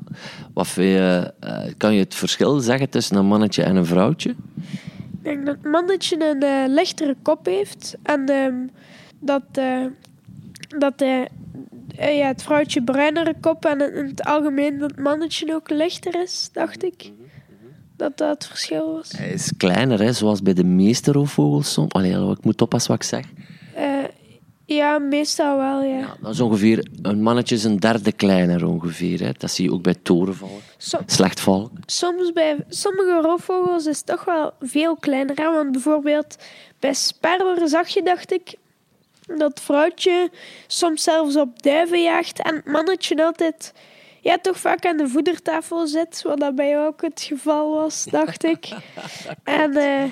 wat 0.55 0.73
je, 0.75 1.33
uh, 1.45 1.59
kan 1.77 1.95
je 1.95 2.01
het 2.01 2.15
verschil 2.15 2.61
zeggen 2.61 2.91
tussen 2.91 3.17
een 3.17 3.27
mannetje 3.27 3.63
en 3.63 3.77
een 3.77 3.87
vrouwtje? 3.87 4.31
Ik 4.31 5.23
denk 5.23 5.47
dat 5.47 5.57
het 5.57 5.71
mannetje 5.71 6.31
een 6.31 6.45
uh, 6.45 6.75
lichtere 6.75 7.17
kop 7.23 7.47
heeft 7.47 7.97
en 8.03 8.31
uh, 8.31 8.69
dat, 9.21 9.43
uh, 9.59 9.85
dat 10.79 10.95
ja, 11.97 12.27
het 12.27 12.43
vrouwtje 12.43 12.83
bruinere 12.83 13.35
kop 13.41 13.65
en 13.65 13.95
in 13.95 14.07
het 14.07 14.25
algemeen 14.25 14.79
dat 14.79 14.91
het 14.91 15.01
mannetje 15.01 15.55
ook 15.55 15.71
lichter 15.71 16.23
is, 16.23 16.49
dacht 16.53 16.85
ik. 16.85 17.13
Dat 17.97 18.17
dat 18.17 18.29
het 18.29 18.47
verschil 18.47 18.93
was. 18.93 19.13
Hij 19.17 19.31
is 19.31 19.53
kleiner, 19.57 20.01
hè, 20.01 20.13
zoals 20.13 20.43
bij 20.43 20.55
de 20.55 20.65
meeste 20.65 21.13
roofvogels 21.13 21.73
soms. 21.73 21.93
Allee, 21.93 22.31
ik 22.31 22.45
moet 22.45 22.63
oppassen 22.63 22.91
wat 22.91 23.03
ik 23.03 23.09
zeg. 23.09 23.25
Eh, 23.75 24.05
ja, 24.65 24.99
meestal 24.99 25.57
wel, 25.57 25.83
ja. 25.83 25.99
ja. 25.99 26.17
Dat 26.21 26.33
is 26.33 26.41
ongeveer, 26.41 26.89
een 27.03 27.23
mannetje 27.23 27.55
is 27.55 27.65
een 27.65 27.81
derde 27.81 28.13
kleiner 28.13 28.67
ongeveer. 28.67 29.21
Hè. 29.21 29.31
Dat 29.39 29.51
zie 29.51 29.65
je 29.65 29.73
ook 29.73 29.83
bij 29.83 29.95
torenvalk, 30.03 30.61
Som, 30.77 31.01
slechtvalk. 31.07 31.71
Soms 31.87 32.33
bij 32.33 32.57
sommige 32.69 33.21
roofvogels 33.23 33.87
is 33.87 33.97
het 33.97 34.07
toch 34.07 34.25
wel 34.25 34.53
veel 34.61 34.97
kleiner. 34.97 35.37
Hè? 35.37 35.53
Want 35.53 35.73
bijvoorbeeld 35.73 36.37
bij 36.81 36.95
sperwer 36.95 37.69
zag 37.69 37.89
je, 37.89 38.03
dacht 38.03 38.33
ik, 38.33 38.55
dat 39.27 39.61
vrouwtje 39.61 40.31
soms 40.67 41.03
zelfs 41.03 41.37
op 41.37 41.63
duiven 41.63 42.03
jaagt 42.03 42.43
en 42.43 42.55
het 42.55 42.67
mannetje 42.67 43.25
altijd 43.25 43.73
ja, 44.27 44.39
toch 44.43 44.59
vaak 44.59 44.87
aan 44.87 44.97
de 44.97 45.09
voedertafel 45.09 45.87
zit, 45.87 46.23
wat 46.23 46.41
dat 46.41 46.55
bij 46.55 46.69
jou 46.69 46.87
ook 46.87 47.03
het 47.03 47.23
geval 47.23 47.75
was, 47.75 48.05
dacht 48.11 48.45
ik. 48.45 48.69
en 49.45 49.77
uh, 49.77 50.03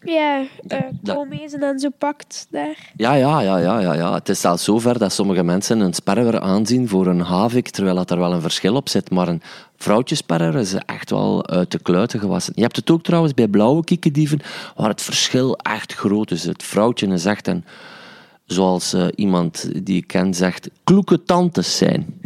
ja, 0.00 0.44
uh, 0.68 1.62
en 1.62 1.78
zo 1.78 1.88
pakt 1.98 2.46
daar. 2.50 2.92
Ja, 2.96 3.12
ja, 3.12 3.40
ja, 3.40 3.56
ja, 3.56 3.78
ja, 3.78 3.92
ja. 3.92 4.14
Het 4.14 4.28
is 4.28 4.40
zelfs 4.40 4.64
zover 4.64 4.98
dat 4.98 5.12
sommige 5.12 5.42
mensen 5.42 5.80
een 5.80 5.94
sperwer 5.94 6.40
aanzien 6.40 6.88
voor 6.88 7.06
een 7.06 7.20
havik, 7.20 7.68
terwijl 7.68 7.96
dat 7.96 8.10
er 8.10 8.18
wel 8.18 8.32
een 8.32 8.40
verschil 8.40 8.74
op 8.74 8.88
zit. 8.88 9.10
Maar 9.10 9.28
een 9.28 9.42
vrouwtjesperwer 9.76 10.54
is 10.54 10.74
echt 10.74 11.10
wel 11.10 11.46
uit 11.46 11.70
de 11.70 11.78
kluiten 11.78 12.20
gewassen. 12.20 12.52
Je 12.56 12.62
hebt 12.62 12.76
het 12.76 12.90
ook 12.90 13.02
trouwens 13.02 13.34
bij 13.34 13.48
blauwe 13.48 13.84
kiekendieven, 13.84 14.40
waar 14.76 14.88
het 14.88 15.02
verschil 15.02 15.56
echt 15.56 15.94
groot 15.94 16.30
is. 16.30 16.44
Het 16.44 16.62
vrouwtje 16.62 17.06
is 17.06 17.24
echt 17.24 17.46
een 17.46 17.64
zoals 18.48 18.94
uh, 18.94 19.06
iemand 19.14 19.84
die 19.84 19.96
ik 19.96 20.06
ken 20.06 20.34
zegt, 20.34 20.70
kloeke 20.84 21.22
tantes 21.22 21.76
zijn. 21.76 22.20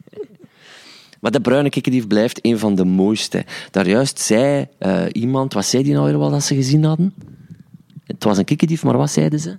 maar 1.20 1.30
de 1.30 1.40
bruine 1.40 1.68
kikkerdief 1.68 2.06
blijft 2.06 2.38
een 2.42 2.58
van 2.58 2.74
de 2.74 2.84
mooiste. 2.84 3.44
Daar 3.70 3.88
juist 3.88 4.18
zei 4.18 4.66
uh, 4.78 5.04
iemand, 5.12 5.52
wat 5.52 5.64
zei 5.64 5.82
die 5.82 5.92
nou 5.92 6.06
weer 6.06 6.18
wel 6.18 6.30
dat 6.30 6.42
ze 6.42 6.54
gezien 6.54 6.84
hadden? 6.84 7.14
Het 8.04 8.24
was 8.24 8.38
een 8.38 8.44
kikkerdief, 8.44 8.84
maar 8.84 8.96
wat 8.96 9.10
zeiden 9.10 9.40
ze? 9.40 9.56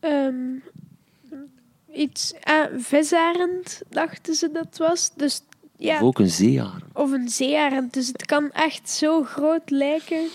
Um, 0.00 0.62
iets, 1.92 2.34
uh, 2.48 2.64
visarend 2.76 3.82
dachten 3.88 4.34
ze 4.34 4.50
dat 4.52 4.76
was. 4.78 5.10
Dus, 5.16 5.42
ja, 5.76 5.94
of 5.94 6.02
ook 6.02 6.18
een 6.18 6.30
zeearend. 6.30 6.84
Of 6.92 7.12
een 7.12 7.28
zeearend, 7.28 7.92
dus 7.92 8.06
het 8.06 8.26
kan 8.26 8.50
echt 8.50 8.90
zo 8.90 9.22
groot 9.22 9.70
lijken. 9.70 10.28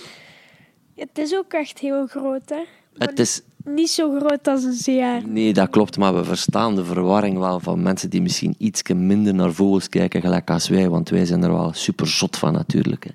het 0.95 1.17
is 1.17 1.36
ook 1.36 1.54
echt 1.54 1.80
heel 1.80 2.08
groot, 2.08 2.50
hè? 2.50 2.63
het 2.97 3.19
is 3.19 3.41
niet 3.68 3.90
zo 3.90 4.20
groot 4.20 4.48
als 4.48 4.64
een 4.64 4.74
zeearend. 4.74 5.28
Nee, 5.28 5.54
dat 5.54 5.70
klopt, 5.70 5.98
maar 5.98 6.16
we 6.16 6.24
verstaan 6.24 6.76
de 6.76 6.86
verwarring 6.86 7.38
wel 7.38 7.60
van 7.60 7.82
mensen 7.82 8.10
die 8.10 8.22
misschien 8.22 8.56
iets 8.58 8.82
minder 8.84 9.34
naar 9.34 9.54
vogels 9.54 9.90
kijken, 9.90 10.22
gelijk 10.22 10.50
als 10.50 10.70
wij, 10.70 10.90
want 10.90 11.10
wij 11.10 11.26
zijn 11.26 11.44
er 11.44 11.52
wel 11.52 11.74
super 11.74 12.08
zot 12.08 12.38
van 12.38 12.54
natuurlijk. 12.54 13.04
Hè. 13.04 13.12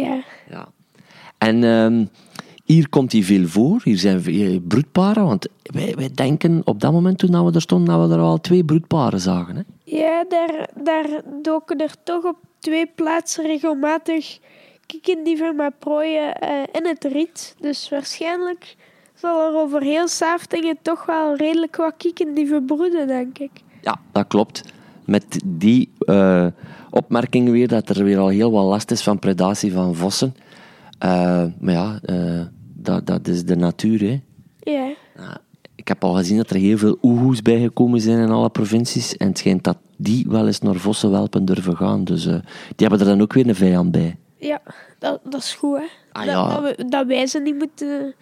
Ja. 0.00 0.22
ja. 0.50 0.68
En 1.38 1.64
ehm, 1.64 2.04
hier 2.64 2.88
komt 2.88 3.12
hij 3.12 3.22
veel 3.22 3.46
voor, 3.46 3.80
hier 3.84 3.98
zijn 3.98 4.22
broedparen, 4.66 5.24
want 5.24 5.48
wij, 5.62 5.94
wij 5.94 6.10
denken 6.14 6.60
op 6.64 6.80
dat 6.80 6.92
moment 6.92 7.18
toen 7.18 7.44
we 7.44 7.52
er 7.52 7.60
stonden, 7.60 7.98
dat 7.98 8.08
we 8.08 8.14
er 8.14 8.20
al 8.20 8.40
twee 8.40 8.64
broedparen 8.64 9.20
zagen. 9.20 9.56
Hè? 9.56 9.62
Ja, 9.84 10.24
daar, 10.28 10.68
daar 10.82 11.22
doken 11.42 11.78
er 11.78 11.94
toch 12.02 12.24
op 12.24 12.36
twee 12.58 12.86
plaatsen 12.94 13.46
regelmatig 13.46 14.38
kiekendieven 14.86 15.56
met 15.56 15.78
prooien 15.78 16.36
uh, 16.42 16.62
in 16.72 16.86
het 16.86 17.04
riet. 17.04 17.54
Dus 17.60 17.88
waarschijnlijk 17.88 18.76
zal 19.16 19.48
er 19.48 19.60
over 19.60 19.82
heel 19.82 20.08
Saftingen 20.08 20.76
toch 20.82 21.06
wel 21.06 21.36
redelijk 21.36 21.76
wat 21.76 21.94
kieken 21.96 22.34
die 22.34 22.46
verbroeden, 22.46 23.06
denk 23.06 23.38
ik. 23.38 23.50
Ja, 23.80 24.00
dat 24.12 24.26
klopt. 24.26 24.62
Met 25.04 25.40
die 25.44 25.92
uh, 25.98 26.46
opmerking 26.90 27.50
weer 27.50 27.68
dat 27.68 27.88
er 27.88 28.04
weer 28.04 28.18
al 28.18 28.28
heel 28.28 28.50
wat 28.50 28.64
last 28.64 28.90
is 28.90 29.02
van 29.02 29.18
predatie 29.18 29.72
van 29.72 29.94
vossen. 29.94 30.34
Uh, 31.04 31.44
maar 31.60 31.74
ja, 31.74 32.00
uh, 32.06 32.40
dat, 32.74 33.06
dat 33.06 33.28
is 33.28 33.44
de 33.44 33.56
natuur, 33.56 34.00
hè. 34.00 34.20
Ja. 34.72 34.94
ik 35.74 35.88
heb 35.88 36.04
al 36.04 36.14
gezien 36.14 36.36
dat 36.36 36.50
er 36.50 36.56
heel 36.56 36.78
veel 36.78 36.98
oehoes 37.02 37.42
bijgekomen 37.42 38.00
zijn 38.00 38.18
in 38.18 38.30
alle 38.30 38.50
provincies. 38.50 39.16
En 39.16 39.28
het 39.28 39.38
schijnt 39.38 39.64
dat 39.64 39.78
die 39.96 40.26
wel 40.28 40.46
eens 40.46 40.60
naar 40.60 40.74
vossenwelpen 40.74 41.44
durven 41.44 41.76
gaan. 41.76 42.04
Dus 42.04 42.22
die 42.24 42.42
hebben 42.76 42.98
er 42.98 43.06
dan 43.06 43.20
ook 43.20 43.32
weer 43.32 43.48
een 43.48 43.54
vijand 43.54 43.90
bij. 43.90 44.16
Ja, 44.38 44.60
dat, 44.98 45.20
dat 45.24 45.40
is 45.40 45.54
goed, 45.54 45.78
hè. 45.78 45.84
Ah, 46.12 46.24
ja. 46.24 46.48
dat, 46.48 46.76
dat, 46.76 46.90
dat 46.90 47.06
wij 47.06 47.26
ze 47.26 47.38
niet 47.38 47.58
moeten 47.58 48.14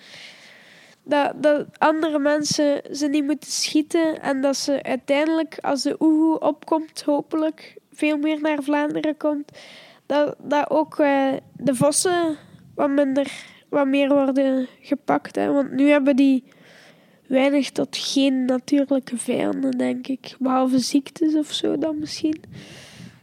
dat, 1.04 1.42
dat 1.42 1.66
andere 1.78 2.18
mensen 2.18 2.82
ze 2.92 3.06
niet 3.06 3.24
moeten 3.24 3.50
schieten 3.50 4.22
en 4.22 4.40
dat 4.40 4.56
ze 4.56 4.82
uiteindelijk, 4.82 5.58
als 5.60 5.82
de 5.82 5.96
oehoe 5.98 6.40
opkomt, 6.40 7.02
hopelijk 7.02 7.76
veel 7.92 8.18
meer 8.18 8.40
naar 8.40 8.62
Vlaanderen 8.62 9.16
komt, 9.16 9.58
dat, 10.06 10.36
dat 10.42 10.70
ook 10.70 10.98
uh, 10.98 11.32
de 11.56 11.74
vossen 11.74 12.36
wat, 12.74 12.90
minder, 12.90 13.32
wat 13.68 13.86
meer 13.86 14.08
worden 14.08 14.68
gepakt. 14.80 15.36
Hè. 15.36 15.52
Want 15.52 15.72
nu 15.72 15.88
hebben 15.88 16.16
die 16.16 16.44
weinig 17.26 17.70
tot 17.70 17.96
geen 17.96 18.44
natuurlijke 18.44 19.16
vijanden, 19.16 19.70
denk 19.70 20.06
ik. 20.06 20.36
Behalve 20.38 20.78
ziektes 20.78 21.34
of 21.34 21.52
zo 21.52 21.78
dan 21.78 21.98
misschien. 21.98 22.42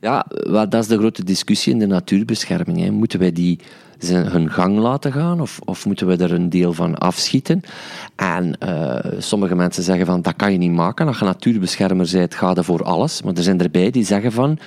Ja, 0.02 0.26
dat 0.50 0.74
is 0.74 0.88
de 0.88 0.98
grote 0.98 1.24
discussie 1.24 1.74
in 1.74 1.80
de 1.80 1.86
natuurbescherming. 1.86 2.80
Hè. 2.80 2.92
Moeten 2.92 3.20
wij 3.20 3.32
die 3.32 3.60
hun 4.08 4.52
gang 4.52 4.78
laten 4.78 5.12
gaan 5.12 5.42
of, 5.42 5.60
of 5.66 5.86
moeten 5.86 6.08
we 6.08 6.18
er 6.18 6.32
een 6.32 6.50
deel 6.50 6.74
van 6.74 6.98
afschieten? 6.98 7.62
En 8.16 8.56
uh, 8.64 8.96
sommige 9.18 9.56
mensen 9.56 9.84
zeggen 9.84 10.06
van 10.06 10.22
dat 10.22 10.36
kan 10.36 10.52
je 10.52 10.58
niet 10.58 10.72
maken. 10.72 11.08
Als 11.08 11.20
je 11.20 11.26
natuurbeschermer 11.26 12.10
bent, 12.12 12.36
ga 12.36 12.56
er 12.56 12.64
voor 12.64 12.84
alles. 12.84 13.22
Maar 13.22 13.34
er 13.34 13.44
zijn 13.44 13.62
erbij 13.62 13.92
die 13.92 14.06
zeggen 14.06 14.32
van 14.32 14.60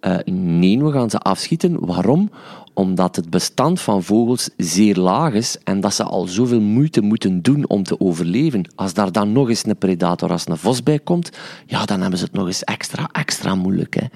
uh, 0.00 0.16
nee, 0.34 0.82
we 0.82 0.92
gaan 0.92 1.10
ze 1.10 1.18
afschieten. 1.18 1.86
Waarom? 1.86 2.30
Omdat 2.74 3.16
het 3.16 3.30
bestand 3.30 3.80
van 3.80 4.02
vogels 4.02 4.50
zeer 4.56 4.96
laag 4.96 5.32
is 5.32 5.56
en 5.64 5.80
dat 5.80 5.94
ze 5.94 6.02
al 6.02 6.26
zoveel 6.26 6.60
moeite 6.60 7.00
moeten 7.00 7.42
doen 7.42 7.68
om 7.68 7.82
te 7.82 8.00
overleven. 8.00 8.72
Als 8.74 8.94
daar 8.94 9.12
dan 9.12 9.32
nog 9.32 9.48
eens 9.48 9.66
een 9.66 9.76
predator 9.76 10.30
als 10.30 10.48
een 10.48 10.56
vos 10.56 10.82
bij 10.82 10.98
komt, 10.98 11.30
ja, 11.66 11.84
dan 11.84 12.00
hebben 12.00 12.18
ze 12.18 12.24
het 12.24 12.34
nog 12.34 12.46
eens 12.46 12.64
extra, 12.64 13.08
extra 13.12 13.54
moeilijk. 13.54 13.94
Hè. 13.94 14.06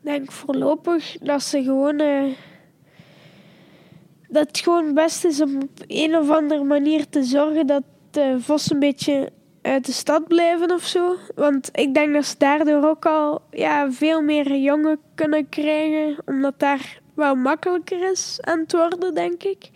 Denk 0.00 0.32
voorlopig 0.32 1.16
dat 1.18 1.42
ze 1.42 1.62
gewoon 1.62 2.00
uh, 2.00 2.32
dat 4.28 4.46
het 4.46 4.58
gewoon 4.58 4.94
best 4.94 5.24
is 5.24 5.40
om 5.40 5.56
op 5.56 5.84
een 5.86 6.16
of 6.16 6.30
andere 6.30 6.64
manier 6.64 7.08
te 7.08 7.22
zorgen 7.22 7.66
dat 7.66 7.82
de 8.10 8.36
vossen 8.40 8.74
een 8.74 8.80
beetje 8.80 9.32
uit 9.62 9.86
de 9.86 9.92
stad 9.92 10.28
blijven 10.28 10.72
of 10.72 10.82
zo. 10.82 11.16
Want 11.34 11.68
ik 11.72 11.94
denk 11.94 12.14
dat 12.14 12.24
ze 12.24 12.34
daardoor 12.38 12.88
ook 12.88 13.06
al 13.06 13.42
ja, 13.50 13.92
veel 13.92 14.22
meer 14.22 14.56
jongen 14.56 14.98
kunnen 15.14 15.48
krijgen, 15.48 16.22
omdat 16.26 16.58
daar 16.58 17.00
wel 17.14 17.34
makkelijker 17.34 18.10
is 18.10 18.38
aan 18.40 18.58
het 18.58 18.72
worden, 18.72 19.14
denk 19.14 19.42
ik. 19.42 19.70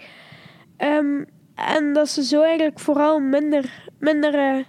Um, 0.78 1.26
en 1.54 1.92
dat 1.92 2.08
ze 2.08 2.24
zo 2.24 2.42
eigenlijk 2.42 2.80
vooral 2.80 3.18
minder, 3.18 3.88
minder, 3.98 4.34
uh, 4.34 4.64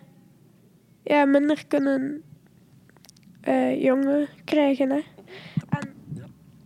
ja, 1.03 1.25
minder 1.25 1.67
kunnen 1.67 2.23
jongen 3.77 4.27
krijgen. 4.45 4.91
Hè. 4.91 5.01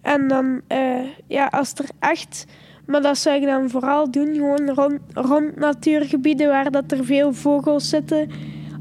En, 0.02 0.28
dan, 0.28 0.62
uh, 0.68 1.06
ja, 1.28 1.46
als 1.46 1.74
er 1.74 1.90
echt 2.00 2.46
maar 2.90 3.02
dat 3.02 3.18
zou 3.18 3.36
ik 3.36 3.46
dan 3.46 3.70
vooral 3.70 4.12
doen, 4.12 4.34
gewoon 4.34 4.70
rond, 4.70 5.00
rond 5.14 5.56
natuurgebieden 5.56 6.48
waar 6.48 6.72
dat 6.72 6.92
er 6.92 7.06
veel 7.06 7.34
vogels 7.34 7.90
zitten. 7.90 8.30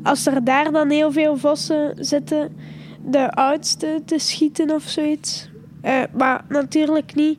Als 0.02 0.26
er 0.26 0.44
daar 0.44 0.72
dan 0.72 0.90
heel 0.90 1.12
veel 1.12 1.36
vossen 1.36 1.92
zitten, 2.04 2.56
de 3.04 3.30
oudste 3.30 4.02
te 4.04 4.18
schieten 4.18 4.70
of 4.70 4.82
zoiets. 4.82 5.50
Uh, 5.84 6.02
maar 6.16 6.44
natuurlijk 6.48 7.14
niet. 7.14 7.38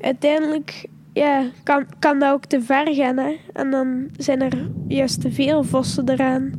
Uiteindelijk 0.00 0.86
ja, 1.12 1.44
kan, 1.62 1.86
kan 1.98 2.18
dat 2.18 2.32
ook 2.32 2.44
te 2.44 2.62
ver 2.62 2.94
gaan. 2.94 3.16
Hè? 3.16 3.36
En 3.52 3.70
dan 3.70 4.08
zijn 4.16 4.40
er 4.42 4.70
juist 4.88 5.20
te 5.20 5.32
veel 5.32 5.64
vossen 5.64 6.08
eraan. 6.08 6.52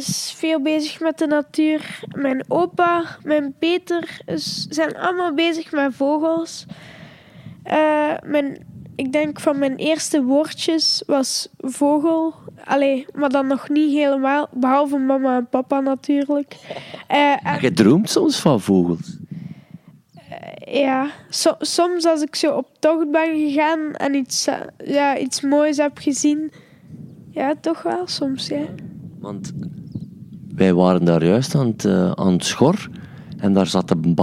Is 0.00 0.34
veel 0.36 0.60
bezig 0.60 1.00
met 1.00 1.18
de 1.18 1.26
natuur. 1.26 2.00
Mijn 2.14 2.44
opa, 2.48 3.04
mijn 3.22 3.54
Peter 3.58 4.20
is, 4.26 4.66
zijn 4.68 4.96
allemaal 4.96 5.34
bezig 5.34 5.72
met 5.72 5.94
vogels. 5.94 6.66
Uh, 7.66 8.12
mijn, 8.24 8.66
ik 8.96 9.12
denk 9.12 9.40
van 9.40 9.58
mijn 9.58 9.76
eerste 9.76 10.22
woordjes 10.22 11.02
was 11.06 11.48
vogel. 11.58 12.34
Allee, 12.64 13.06
maar 13.14 13.28
dan 13.28 13.46
nog 13.46 13.68
niet 13.68 13.92
helemaal. 13.92 14.48
Behalve 14.52 14.96
mama 14.96 15.36
en 15.36 15.48
papa 15.48 15.80
natuurlijk. 15.80 16.56
Uh, 17.10 17.46
en, 17.46 17.60
je 17.60 17.72
droomt 17.72 18.10
soms 18.10 18.40
van 18.40 18.60
vogels? 18.60 19.16
Uh, 20.14 20.74
ja, 20.82 21.10
so, 21.28 21.54
soms 21.58 22.04
als 22.04 22.22
ik 22.22 22.34
zo 22.34 22.52
op 22.56 22.68
tocht 22.78 23.10
ben 23.10 23.38
gegaan 23.38 23.94
en 23.94 24.14
iets, 24.14 24.48
ja, 24.84 25.18
iets 25.18 25.40
moois 25.40 25.76
heb 25.76 25.98
gezien 25.98 26.52
ja, 27.30 27.54
toch 27.60 27.82
wel 27.82 28.06
soms, 28.06 28.48
ja. 28.48 28.64
Want 29.18 29.52
wij 30.60 30.74
waren 30.74 31.04
daar 31.04 31.24
juist 31.24 31.54
aan 31.54 31.66
het, 31.66 31.84
uh, 31.84 32.10
aan 32.10 32.32
het 32.32 32.44
schor 32.44 32.88
En 33.38 33.52
daar 33.52 33.66
zaten 33.66 34.14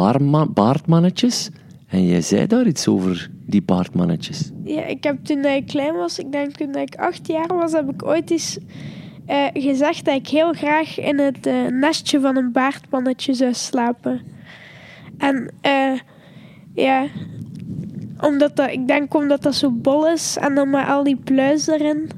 baardmannetjes. 0.54 1.50
En 1.88 2.06
jij 2.06 2.22
zei 2.22 2.48
daar 2.48 2.66
iets 2.66 2.88
over, 2.88 3.30
die 3.46 3.62
baardmannetjes. 3.62 4.52
Ja, 4.64 4.86
ik 4.86 5.04
heb 5.04 5.26
toen 5.26 5.46
ik 5.46 5.68
klein 5.68 5.96
was, 5.96 6.20
ik 6.20 6.32
denk 6.32 6.52
toen 6.52 6.76
ik 6.76 6.96
acht 6.96 7.28
jaar 7.28 7.48
was, 7.48 7.72
heb 7.72 7.90
ik 7.90 8.06
ooit 8.06 8.32
eens 8.32 8.58
eh, 9.26 9.46
gezegd 9.54 10.06
dat 10.06 10.16
ik 10.16 10.28
heel 10.28 10.54
graag 10.54 11.00
in 11.00 11.20
het 11.20 11.46
eh, 11.46 11.66
nestje 11.66 12.20
van 12.20 12.38
een 12.38 12.52
baardmannetje 12.52 13.34
zou 13.34 13.54
slapen. 13.54 14.22
En 15.18 15.52
eh, 15.62 16.00
ja, 16.74 17.06
omdat 18.20 18.56
dat, 18.56 18.70
ik 18.70 18.88
denk 18.88 19.14
omdat 19.14 19.44
dat 19.44 19.56
zo 19.56 19.72
bol 19.72 20.08
is 20.08 20.38
en 20.38 20.56
dan 20.56 20.70
met 20.70 20.88
al 20.88 21.04
die 21.04 21.18
pluis 21.24 21.68
erin. 21.68 22.10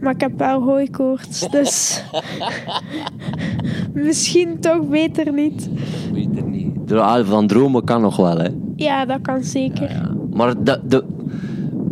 Maar 0.00 0.14
ik 0.14 0.20
heb 0.20 0.38
wel 0.38 0.62
hooikoorts, 0.62 1.48
dus 1.50 2.04
misschien 4.06 4.60
toch 4.60 4.88
beter 4.88 5.32
niet. 5.32 5.68
Het 6.14 6.46
niet. 6.46 6.76
Van 7.24 7.46
dromen 7.46 7.84
kan 7.84 8.00
nog 8.00 8.16
wel, 8.16 8.38
hè. 8.38 8.48
Ja, 8.76 9.04
dat 9.04 9.20
kan 9.22 9.42
zeker. 9.42 9.90
Ja. 9.90 10.14
Maar 10.32 10.62
de, 10.62 10.80
de, 10.84 11.04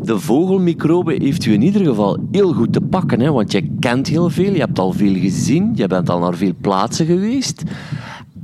de 0.03 0.19
vogelmicrobe 0.19 1.15
heeft 1.19 1.45
u 1.45 1.53
in 1.53 1.63
ieder 1.63 1.85
geval 1.85 2.19
heel 2.31 2.53
goed 2.53 2.73
te 2.73 2.81
pakken. 2.81 3.21
Hè? 3.21 3.33
Want 3.33 3.53
je 3.53 3.77
kent 3.81 4.07
heel 4.07 4.31
veel, 4.31 4.53
je 4.53 4.59
hebt 4.59 4.79
al 4.79 4.93
veel 4.93 5.15
gezien, 5.15 5.73
je 5.75 5.87
bent 5.87 6.11
al 6.11 6.19
naar 6.19 6.35
veel 6.35 6.53
plaatsen 6.61 7.07
geweest. 7.07 7.63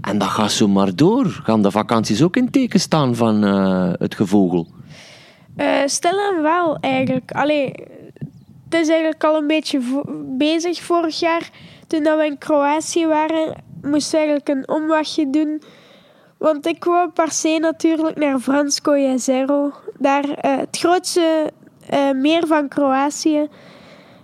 En 0.00 0.18
dat 0.18 0.28
gaat 0.28 0.52
zo 0.52 0.68
maar 0.68 0.96
door. 0.96 1.26
Gaan 1.26 1.62
de 1.62 1.70
vakanties 1.70 2.22
ook 2.22 2.36
in 2.36 2.50
teken 2.50 2.80
staan 2.80 3.14
van 3.14 3.44
eh, 3.44 3.90
het 3.98 4.14
gevogel? 4.14 4.66
Eh 5.56 5.66
stilaan 5.84 6.42
wel, 6.42 6.76
eigenlijk. 6.80 7.30
Allee, 7.30 7.72
het 8.72 8.82
is 8.82 8.88
eigenlijk 8.88 9.24
al 9.24 9.36
een 9.36 9.46
beetje 9.46 9.80
bezig. 10.38 10.82
Vorig 10.82 11.20
jaar, 11.20 11.50
toen 11.86 12.02
dat 12.02 12.18
we 12.18 12.26
in 12.26 12.38
Kroatië 12.38 13.06
waren, 13.06 13.62
moesten 13.82 14.20
we 14.20 14.26
eigenlijk 14.26 14.48
een 14.48 14.68
omwegje 14.68 15.30
doen. 15.30 15.62
Want 16.38 16.66
ik 16.66 16.84
wou 16.84 17.10
per 17.10 17.30
se 17.30 17.58
natuurlijk 17.60 18.16
naar 18.16 18.38
Fransko 18.38 18.98
Jezero. 18.98 19.72
Daar 19.98 20.30
eh, 20.30 20.56
het 20.56 20.76
grootste 20.78 21.52
eh, 21.88 22.10
meer 22.10 22.46
van 22.46 22.68
Kroatië. 22.68 23.48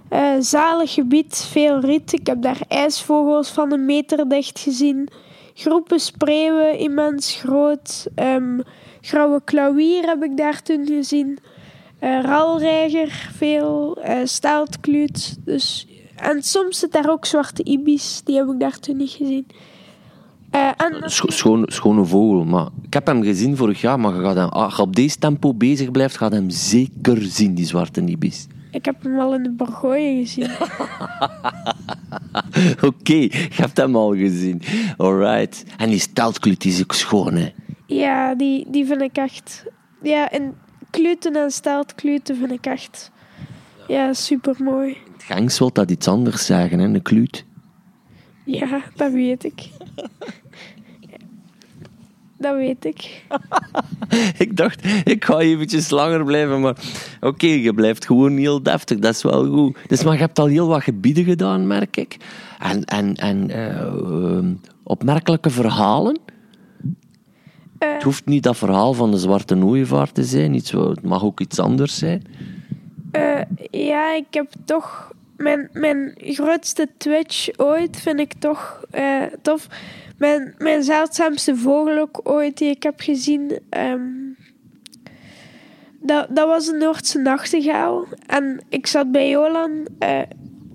Eh, 0.08 0.32
zalig 0.38 0.94
gebied, 0.94 1.48
veel 1.50 1.80
riet. 1.80 2.12
Ik 2.12 2.26
heb 2.26 2.42
daar 2.42 2.60
ijsvogels 2.68 3.50
van 3.50 3.72
een 3.72 3.84
meter 3.84 4.28
dicht 4.28 4.58
gezien. 4.58 5.08
Groepen 5.54 6.00
spreeuwen, 6.00 6.78
immens 6.78 7.34
groot. 7.34 8.06
Ehm, 8.14 8.60
grauwe 9.00 9.40
klauwier 9.44 10.06
heb 10.06 10.22
ik 10.22 10.36
daar 10.36 10.62
toen 10.62 10.86
gezien. 10.86 11.38
Ralreiger, 12.00 13.30
veel. 13.36 13.98
staaltkluut. 14.24 15.36
Dus, 15.44 15.86
en 16.16 16.42
soms 16.42 16.78
zit 16.78 16.92
daar 16.92 17.10
ook 17.10 17.26
zwarte 17.26 17.64
ibis. 17.64 18.20
Die 18.24 18.36
heb 18.36 18.48
ik 18.48 18.60
daar 18.60 18.78
toen 18.78 18.96
niet 18.96 19.10
gezien. 19.10 19.46
Eh, 20.50 20.68
en 20.76 21.10
Scho- 21.10 21.30
schoon, 21.30 21.64
schone 21.66 22.04
vogel. 22.04 22.44
Maar 22.44 22.68
ik 22.82 22.94
heb 22.94 23.06
hem 23.06 23.22
gezien 23.22 23.56
vorig 23.56 23.80
jaar, 23.80 24.00
maar 24.00 24.14
je 24.14 24.20
gaat 24.20 24.36
hem, 24.36 24.48
als 24.48 24.76
je 24.76 24.82
op 24.82 24.96
deze 24.96 25.18
tempo 25.18 25.54
bezig 25.54 25.90
blijft, 25.90 26.16
gaat 26.16 26.32
hem 26.32 26.50
zeker 26.50 27.22
zien, 27.22 27.54
die 27.54 27.66
zwarte 27.66 28.00
ibis. 28.04 28.46
ik 28.70 28.84
heb 28.84 29.02
hem 29.02 29.18
al 29.18 29.34
in 29.34 29.42
de 29.42 29.50
Borgooien 29.50 30.26
gezien. 30.26 30.50
Oké, 32.90 33.14
je 33.14 33.48
hebt 33.52 33.76
hem 33.76 33.96
al 33.96 34.14
gezien. 34.16 34.62
Alright. 34.96 35.64
En 35.76 35.90
die 35.90 35.98
steltkluut 35.98 36.64
is 36.64 36.82
ook 36.82 36.92
schoon, 36.92 37.34
hè. 37.34 37.48
ja, 37.86 38.34
die, 38.34 38.66
die 38.70 38.86
vind 38.86 39.00
ik 39.00 39.16
echt... 39.16 39.64
Ja, 40.02 40.30
en 40.30 40.54
kluten 40.98 41.36
en 41.36 41.50
staaltkluten 41.50 42.36
vind 42.36 42.50
ik 42.50 42.66
echt... 42.66 43.10
Ja, 43.88 44.12
super 44.12 44.56
mooi. 44.58 44.96
Het 45.12 45.22
Gengs 45.22 45.58
wil 45.58 45.72
dat 45.72 45.90
iets 45.90 46.08
anders 46.08 46.46
zeggen, 46.46 46.78
hè, 46.78 46.84
een 46.84 47.02
kluut. 47.02 47.44
Ja, 48.44 48.82
dat 48.96 49.12
weet 49.12 49.44
ik. 49.44 49.68
Dat 52.40 52.54
weet 52.54 52.84
ik. 52.84 53.22
Ik 54.38 54.56
dacht, 54.56 54.86
ik 55.04 55.24
ga 55.24 55.38
eventjes 55.38 55.90
langer 55.90 56.24
blijven, 56.24 56.60
maar 56.60 56.76
oké, 57.20 57.46
je 57.46 57.74
blijft 57.74 58.06
gewoon 58.06 58.36
heel 58.36 58.62
deftig, 58.62 58.98
dat 58.98 59.14
is 59.14 59.22
wel 59.22 59.46
goed. 59.46 59.76
Dus, 59.86 60.04
maar 60.04 60.12
je 60.12 60.18
hebt 60.18 60.38
al 60.38 60.46
heel 60.46 60.66
wat 60.66 60.82
gebieden 60.82 61.24
gedaan, 61.24 61.66
merk 61.66 61.96
ik. 61.96 62.16
En, 62.58 62.84
en, 62.84 63.14
en 63.14 63.50
eh, 63.50 63.80
ehm, 63.80 64.54
opmerkelijke 64.82 65.50
verhalen. 65.50 66.18
Het 67.78 68.02
hoeft 68.02 68.26
niet 68.26 68.42
dat 68.42 68.56
verhaal 68.56 68.92
van 68.92 69.10
de 69.10 69.18
zwarte 69.18 69.64
ooievaar 69.64 70.12
te 70.12 70.24
zijn, 70.24 70.54
iets, 70.54 70.70
het 70.70 71.02
mag 71.02 71.24
ook 71.24 71.40
iets 71.40 71.58
anders 71.58 71.98
zijn. 71.98 72.22
Eh, 73.12 73.40
ja, 73.70 74.14
ik 74.14 74.26
heb 74.30 74.50
toch... 74.64 75.16
Mijn, 75.36 75.68
mijn 75.72 76.14
grootste 76.16 76.88
twitch 76.96 77.58
ooit 77.58 77.96
vind 77.96 78.20
ik 78.20 78.32
toch 78.38 78.84
eh, 78.90 79.22
tof. 79.42 79.66
Mijn, 80.16 80.54
mijn 80.58 80.82
zeldzaamste 80.82 81.56
vogel 81.56 81.98
ook 81.98 82.20
ooit 82.22 82.58
die 82.58 82.70
ik 82.70 82.82
heb 82.82 83.00
gezien... 83.00 83.58
ehm, 83.68 84.00
dat, 86.00 86.26
dat 86.30 86.46
was 86.46 86.66
een 86.66 86.78
Noordse 86.78 87.18
nachtegaal. 87.18 88.04
En 88.26 88.60
ik 88.68 88.86
zat 88.86 89.12
bij 89.12 89.28
Jolan, 89.28 89.70
eh, 89.98 90.20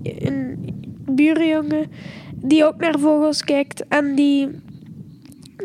een 0.04 0.74
buurjongen, 1.10 1.92
die 2.36 2.66
ook 2.66 2.78
naar 2.78 3.00
vogels 3.00 3.44
kijkt. 3.44 3.88
En 3.88 4.16
die, 4.16 4.50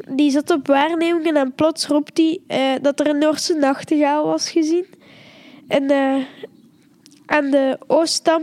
die 0.08 0.30
zat 0.30 0.50
op 0.50 0.66
waarnemingen 0.66 1.36
en 1.36 1.52
plots 1.52 1.86
roept 1.86 2.18
hij 2.18 2.40
eh, 2.46 2.82
dat 2.82 3.00
er 3.00 3.08
een 3.08 3.18
Noordse 3.18 3.54
nachtegaal 3.54 4.26
was 4.26 4.50
gezien. 4.50 4.86
En 5.68 5.90
eh, 5.90 6.24
aan 7.26 7.50
de 7.50 7.78
Oostam, 7.86 8.42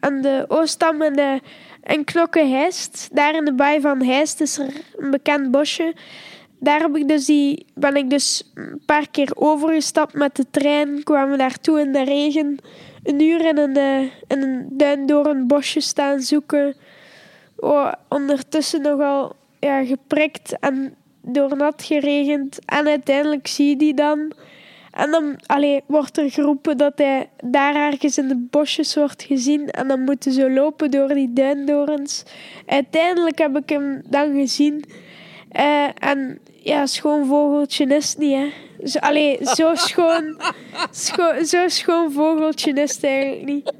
aan 0.00 0.20
de 0.20 0.44
Oostam 0.48 1.02
en, 1.02 1.12
de, 1.12 1.40
en 1.82 2.04
Knokke 2.04 2.44
Heist, 2.46 3.08
daar 3.12 3.34
in 3.34 3.44
de 3.44 3.54
baai 3.54 3.80
van 3.80 4.02
Heist 4.02 4.40
is 4.40 4.58
er 4.58 4.72
een 4.96 5.10
bekend 5.10 5.50
bosje. 5.50 5.94
Daar 6.58 6.80
heb 6.80 6.96
ik 6.96 7.08
dus 7.08 7.24
die, 7.24 7.66
ben 7.74 7.96
ik 7.96 8.10
dus 8.10 8.50
een 8.54 8.82
paar 8.86 9.10
keer 9.10 9.30
overgestapt 9.34 10.14
met 10.14 10.36
de 10.36 10.46
trein. 10.50 11.02
Kwamen 11.02 11.30
we 11.30 11.36
daartoe 11.36 11.80
in 11.80 11.92
de 11.92 12.04
regen. 12.04 12.58
Een 13.02 13.20
uur 13.20 13.46
in 13.46 13.58
een, 13.58 13.76
eh, 13.76 14.00
in 14.26 14.42
een 14.42 14.66
duin 14.70 15.06
door 15.06 15.26
een 15.26 15.46
bosje 15.46 15.80
staan 15.80 16.20
zoeken. 16.20 16.74
Oh, 17.56 17.92
ondertussen 18.08 18.82
nogal 18.82 19.36
ja, 19.66 19.84
geprikt 19.84 20.58
en 20.58 20.94
doornat 21.20 21.82
geregend. 21.82 22.58
En 22.64 22.86
uiteindelijk 22.86 23.46
zie 23.46 23.68
je 23.68 23.76
die 23.76 23.94
dan. 23.94 24.32
En 24.90 25.10
dan 25.10 25.38
allee, 25.46 25.80
wordt 25.86 26.18
er 26.18 26.30
geroepen 26.30 26.76
dat 26.76 26.92
hij 26.98 27.28
daar 27.44 27.74
ergens 27.74 28.18
in 28.18 28.28
de 28.28 28.46
bosjes 28.50 28.94
wordt 28.94 29.22
gezien. 29.22 29.70
En 29.70 29.88
dan 29.88 30.00
moeten 30.00 30.32
ze 30.32 30.50
lopen 30.50 30.90
door 30.90 31.08
die 31.08 31.32
duindorens. 31.32 32.22
Uiteindelijk 32.66 33.38
heb 33.38 33.56
ik 33.56 33.68
hem 33.68 34.02
dan 34.08 34.34
gezien. 34.34 34.84
Eh, 35.48 35.88
en 35.98 36.40
ja, 36.52 36.86
schoon 36.86 37.26
vogeltje 37.26 37.86
is 37.86 38.08
het 38.08 38.18
niet, 38.18 38.34
hè. 38.34 38.48
Zo, 38.84 38.98
allee, 38.98 39.38
zo 39.42 39.74
schoon, 39.88 40.40
scho 40.90 41.42
zo 41.44 41.68
schoon 41.68 42.12
vogeltje 42.12 42.72
is 42.72 42.94
het 42.94 43.04
eigenlijk 43.04 43.44
niet. 43.44 43.72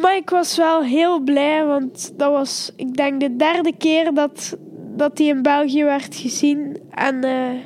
Maar 0.00 0.16
ik 0.16 0.30
was 0.30 0.56
wel 0.56 0.82
heel 0.82 1.20
blij, 1.20 1.64
want 1.64 2.12
dat 2.16 2.30
was, 2.30 2.72
ik 2.76 2.96
denk, 2.96 3.20
de 3.20 3.36
derde 3.36 3.72
keer 3.78 4.14
dat, 4.14 4.56
dat 4.96 5.18
hij 5.18 5.26
in 5.26 5.42
België 5.42 5.84
werd 5.84 6.14
gezien. 6.14 6.76
En 6.90 7.24
eh, 7.24 7.60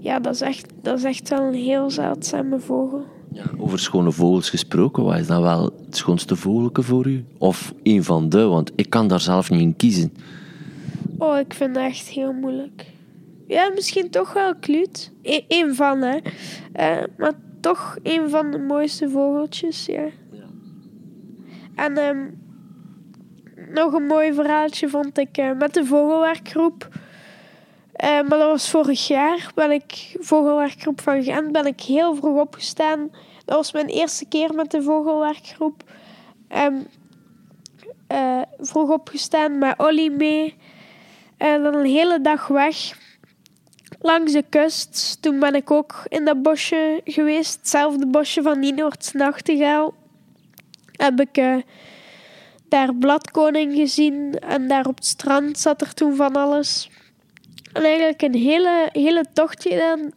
ja, 0.00 0.20
dat 0.20 0.34
is, 0.34 0.40
echt, 0.40 0.72
dat 0.82 0.98
is 0.98 1.04
echt 1.04 1.28
wel 1.28 1.42
een 1.42 1.54
heel 1.54 1.90
zeldzame 1.90 2.58
vogel. 2.60 3.04
Ja, 3.32 3.44
over 3.58 3.78
schone 3.78 4.12
vogels 4.12 4.50
gesproken, 4.50 5.04
wat 5.04 5.18
is 5.18 5.26
dan 5.26 5.42
wel 5.42 5.64
het 5.64 5.96
schoonste 5.96 6.36
vogelke 6.36 6.82
voor 6.82 7.06
u? 7.06 7.24
Of 7.38 7.74
een 7.82 8.04
van 8.04 8.28
de, 8.28 8.42
want 8.42 8.72
ik 8.74 8.90
kan 8.90 9.08
daar 9.08 9.20
zelf 9.20 9.50
niet 9.50 9.60
in 9.60 9.76
kiezen. 9.76 10.12
Oh, 11.18 11.38
ik 11.38 11.54
vind 11.54 11.74
dat 11.74 11.84
echt 11.84 12.08
heel 12.08 12.32
moeilijk. 12.32 12.86
Ja, 13.46 13.70
misschien 13.74 14.10
toch 14.10 14.32
wel 14.32 14.54
kluut. 14.60 15.12
Eén 15.48 15.74
van, 15.74 16.00
hè. 16.00 16.18
Eh, 16.72 17.04
maar 17.16 17.32
toch 17.60 17.96
een 18.02 18.30
van 18.30 18.50
de 18.50 18.58
mooiste 18.58 19.08
vogeltjes, 19.08 19.86
ja. 19.86 20.04
En 21.78 21.96
ehm, 21.96 22.26
nog 23.74 23.92
een 23.92 24.06
mooi 24.06 24.32
verhaaltje 24.32 24.88
vond 24.88 25.18
ik 25.18 25.36
eh, 25.36 25.52
met 25.52 25.74
de 25.74 25.84
vogelwerkgroep. 25.84 26.88
Eh, 27.92 28.08
maar 28.08 28.38
dat 28.38 28.48
was 28.48 28.70
vorig 28.70 29.06
jaar. 29.06 29.50
Ben 29.54 29.70
ik 29.70 30.16
vogelwerkgroep 30.20 31.00
van 31.00 31.22
Gent. 31.22 31.52
Ben 31.52 31.66
ik 31.66 31.80
heel 31.80 32.14
vroeg 32.14 32.40
opgestaan. 32.40 33.10
Dat 33.44 33.56
was 33.56 33.72
mijn 33.72 33.86
eerste 33.86 34.26
keer 34.26 34.54
met 34.54 34.70
de 34.70 34.82
vogelwerkgroep. 34.82 35.82
Ehm, 36.48 36.76
eh, 38.06 38.42
vroeg 38.58 38.90
opgestaan 38.90 39.58
met 39.58 39.78
Olly 39.78 40.08
mee. 40.08 40.56
En 41.36 41.62
dan 41.62 41.74
een 41.74 41.86
hele 41.86 42.20
dag 42.20 42.46
weg. 42.46 42.98
Langs 44.00 44.32
de 44.32 44.44
kust. 44.48 45.22
Toen 45.22 45.38
ben 45.38 45.54
ik 45.54 45.70
ook 45.70 46.04
in 46.08 46.24
dat 46.24 46.42
bosje 46.42 47.00
geweest. 47.04 47.56
Hetzelfde 47.56 48.06
bosje 48.06 48.42
van 48.42 48.60
die 48.60 48.74
Noordse 48.74 49.16
nachtegaal. 49.16 49.94
Heb 50.98 51.20
ik 51.20 51.36
eh, 51.36 51.56
daar 52.68 52.94
bladkoning 52.94 53.74
gezien. 53.74 54.34
En 54.38 54.68
daar 54.68 54.86
op 54.86 54.96
het 54.96 55.06
strand 55.06 55.58
zat 55.58 55.80
er 55.80 55.94
toen 55.94 56.16
van 56.16 56.36
alles. 56.36 56.90
En 57.72 57.82
eigenlijk 57.82 58.22
een 58.22 58.34
hele, 58.34 58.88
hele 58.92 59.24
tocht 59.32 59.62
gedaan. 59.62 60.12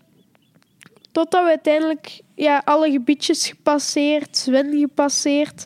Totdat 1.12 1.44
we 1.44 1.50
uiteindelijk 1.50 2.22
ja, 2.36 2.62
alle 2.66 2.92
gebiedjes 2.92 3.48
gepasseerd. 3.48 4.38
Zwin 4.38 4.80
gepasseerd. 4.80 5.66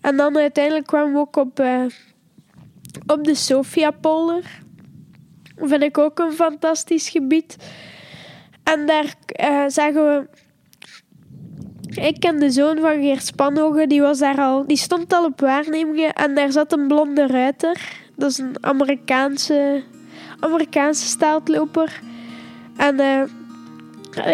En 0.00 0.16
dan 0.16 0.36
uiteindelijk 0.36 0.86
kwamen 0.86 1.12
we 1.12 1.18
ook 1.18 1.36
op, 1.36 1.60
eh, 1.60 1.84
op 3.06 3.24
de 3.24 3.34
Sofiapolder. 3.34 4.60
vind 5.56 5.82
ik 5.82 5.98
ook 5.98 6.18
een 6.18 6.32
fantastisch 6.32 7.08
gebied. 7.08 7.56
En 8.62 8.86
daar 8.86 9.14
uh, 9.40 9.64
zagen 9.66 10.04
we... 10.04 10.31
Ik 11.94 12.20
ken 12.20 12.38
de 12.38 12.50
zoon 12.50 12.78
van 12.78 13.00
Geert 13.00 13.26
Spanhogen, 13.26 13.88
die, 13.88 14.00
was 14.00 14.18
daar 14.18 14.38
al, 14.38 14.66
die 14.66 14.76
stond 14.76 15.12
al 15.12 15.24
op 15.24 15.40
waarnemingen. 15.40 16.12
En 16.12 16.34
daar 16.34 16.52
zat 16.52 16.72
een 16.72 16.86
blonde 16.86 17.26
ruiter. 17.26 17.80
Dat 18.16 18.30
is 18.30 18.38
een 18.38 18.56
Amerikaanse, 18.60 19.82
Amerikaanse 20.40 21.06
staartloper. 21.06 22.00
En 22.76 23.00
uh, 23.00 23.22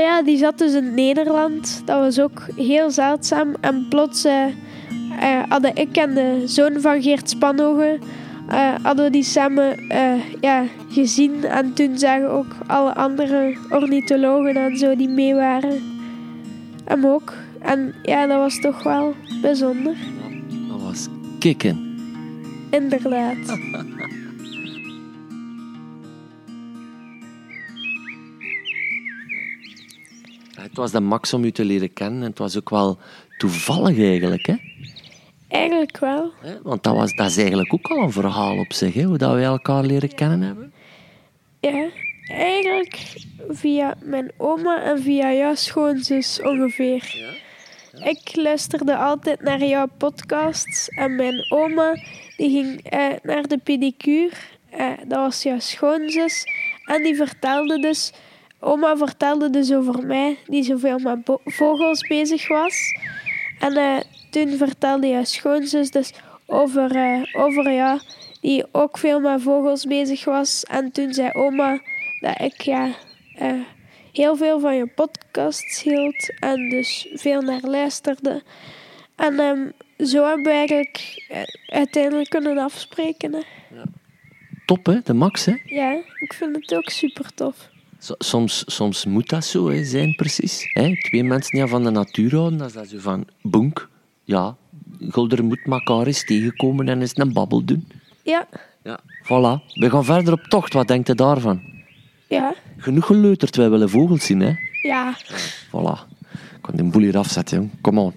ja, 0.01 0.23
die 0.23 0.39
zat 0.39 0.59
dus 0.59 0.73
in 0.73 0.95
Nederland. 0.95 1.83
Dat 1.85 1.99
was 1.99 2.21
ook 2.21 2.43
heel 2.57 2.91
zeldzaam. 2.91 3.55
En 3.61 3.87
plots 3.89 4.25
uh, 4.25 4.33
hadden 5.49 5.77
ik 5.77 5.97
en 5.97 6.15
de 6.15 6.43
zoon 6.47 6.81
van 6.81 7.03
Geert 7.03 7.31
Spanhogen 7.31 8.01
uh, 8.51 8.75
hadden 8.83 9.13
die 9.13 9.23
samen 9.23 9.77
ja, 10.41 10.65
gezien. 10.89 11.45
En 11.45 11.73
toen 11.73 11.99
zagen 11.99 12.31
ook 12.31 12.57
alle 12.67 12.95
andere 12.95 13.57
ornithologen 13.71 14.57
en 14.57 14.77
zo 14.77 14.97
die 14.97 15.09
mee 15.09 15.35
waren. 15.35 15.97
Hem 16.85 17.07
ook. 17.07 17.33
En 17.61 17.95
ja, 18.03 18.27
dat 18.27 18.39
was 18.39 18.61
toch 18.61 18.83
wel 18.83 19.15
bijzonder. 19.43 19.97
dat 20.69 20.83
was 20.83 21.09
kicken. 21.39 21.97
Inderdaad. 22.71 23.37
het 30.69 30.77
was 30.77 30.91
de 30.91 31.01
max 31.01 31.35
om 31.35 31.45
u 31.45 31.51
te 31.51 31.65
leren 31.65 31.93
kennen. 31.93 32.23
En 32.23 32.29
het 32.29 32.39
was 32.39 32.57
ook 32.57 32.71
wel 32.71 32.99
toevallig 33.39 33.99
eigenlijk, 33.99 34.47
hè? 34.47 34.55
Eigenlijk 35.49 35.99
wel. 35.99 36.33
Want 36.63 36.83
dat, 36.83 36.95
was, 36.95 37.15
dat 37.15 37.27
is 37.27 37.37
eigenlijk 37.37 37.73
ook 37.73 37.87
al 37.87 38.03
een 38.03 38.13
verhaal 38.13 38.59
op 38.59 38.73
zich, 38.73 38.95
hè? 38.95 39.03
hoe 39.03 39.19
dat 39.19 39.33
wij 39.33 39.45
elkaar 39.45 39.85
leren 39.85 40.15
kennen 40.15 40.41
hebben. 40.41 40.73
Ja, 41.61 41.89
eigenlijk 42.29 43.25
via 43.49 43.95
mijn 44.03 44.33
oma 44.37 44.83
en 44.83 45.03
via 45.03 45.33
jouw 45.33 45.55
schoonzus 45.55 46.43
ongeveer. 46.43 47.15
Ja? 47.15 47.47
Ik 48.05 48.37
luisterde 48.37 48.97
altijd 48.97 49.43
naar 49.43 49.65
jouw 49.65 49.87
podcasts 49.99 50.89
en 50.89 51.17
mijn 51.17 51.53
oma 51.53 51.95
die 52.37 52.51
ging 52.51 52.83
eh, 52.83 53.07
naar 53.23 53.49
de 53.49 53.59
pedicure. 53.59 54.35
Eh, 54.71 54.91
dat 55.07 55.19
was 55.19 55.43
jouw 55.43 55.59
schoonzus. 55.59 56.45
En 56.85 57.03
die 57.03 57.17
vertelde 57.17 57.81
dus, 57.81 58.13
oma 58.61 58.97
vertelde 58.97 59.51
dus 59.51 59.73
over 59.73 60.07
mij, 60.07 60.39
die 60.47 60.63
zoveel 60.63 60.99
met 60.99 61.19
vogels 61.45 62.01
bezig 62.09 62.49
was. 62.49 62.77
En 63.59 63.77
uh, 63.77 63.97
toen 64.31 64.57
vertelde 64.57 65.07
je 65.07 65.25
schoonzus 65.25 65.91
dus 65.91 66.13
over, 66.47 66.97
uh, 66.97 67.23
over 67.33 67.71
ja, 67.71 68.01
die 68.41 68.65
ook 68.73 68.99
veel 68.99 69.21
met 69.21 69.43
vogels 69.43 69.85
bezig 69.85 70.25
was. 70.25 70.65
En 70.65 70.93
toen 70.93 71.13
zei 71.13 71.31
oma 71.33 71.81
dat 72.21 72.41
ik 72.41 72.61
ja, 72.61 72.91
uh, 73.43 73.53
heel 74.13 74.37
veel 74.37 74.61
van 74.61 74.77
je 74.77 74.87
podcasts 74.87 75.83
hield 75.83 76.35
en 76.41 76.69
dus 76.69 77.09
veel 77.15 77.43
naar 77.43 77.61
luisterde. 77.63 78.43
En 79.17 79.41
um, 79.41 79.73
zo 80.07 80.27
hebben 80.27 80.45
we 80.45 80.51
eigenlijk 80.51 81.27
uh, 81.31 81.43
uiteindelijk 81.67 82.31
kunnen 82.31 82.59
afspreken. 82.59 83.33
Hè. 83.33 83.43
Ja. 83.75 83.85
Top 84.67 84.87
hè, 84.87 85.01
de 85.05 85.15
max 85.15 85.45
hè? 85.45 85.57
Ja, 85.65 85.93
ik 86.15 86.33
vind 86.33 86.57
het 86.57 86.75
ook 86.75 86.91
super 86.91 87.35
tof. 87.35 87.69
Soms, 87.99 88.63
soms 88.67 89.05
moet 89.05 89.29
dat 89.29 89.45
zo 89.45 89.69
hè, 89.69 89.85
zijn, 89.85 90.15
precies. 90.15 90.63
Hè? 90.73 90.93
Twee 91.01 91.25
mensen 91.25 91.59
die 91.59 91.67
van 91.67 91.85
de 91.85 91.91
natuur 91.91 92.35
houden, 92.35 92.59
dat 92.59 92.69
is 92.69 92.75
dat 92.75 92.89
zo 92.89 92.99
van 92.99 93.27
boenk 93.43 93.89
ja, 94.29 94.57
Gulder 95.01 95.45
moet 95.45 95.61
elkaar 95.65 96.07
eens 96.07 96.25
tegenkomen 96.25 96.89
en 96.89 97.01
eens 97.01 97.17
een 97.17 97.33
babbel 97.33 97.65
doen. 97.65 97.89
Ja. 98.23 98.49
Ja, 98.85 99.01
voilà. 99.25 99.65
We 99.75 99.91
gaan 99.91 100.05
verder 100.05 100.33
op 100.33 100.41
tocht. 100.41 100.73
Wat 100.73 100.89
denkt 100.89 101.09
u 101.09 101.15
daarvan? 101.15 101.63
Ja. 102.29 102.55
Genoeg 102.77 103.07
geleuterd, 103.07 103.57
wij 103.57 103.71
willen 103.71 103.91
vogels 103.91 104.25
zien, 104.25 104.41
hè? 104.41 104.53
Ja. 104.83 105.17
Voilà. 105.67 106.17
Ik 106.31 106.65
kan 106.65 106.77
de 106.77 106.85
boel 106.85 107.03
hier 107.03 107.19
afzetten, 107.19 107.57
jong. 107.57 107.71
Kom 107.81 107.99
on. 107.99 108.13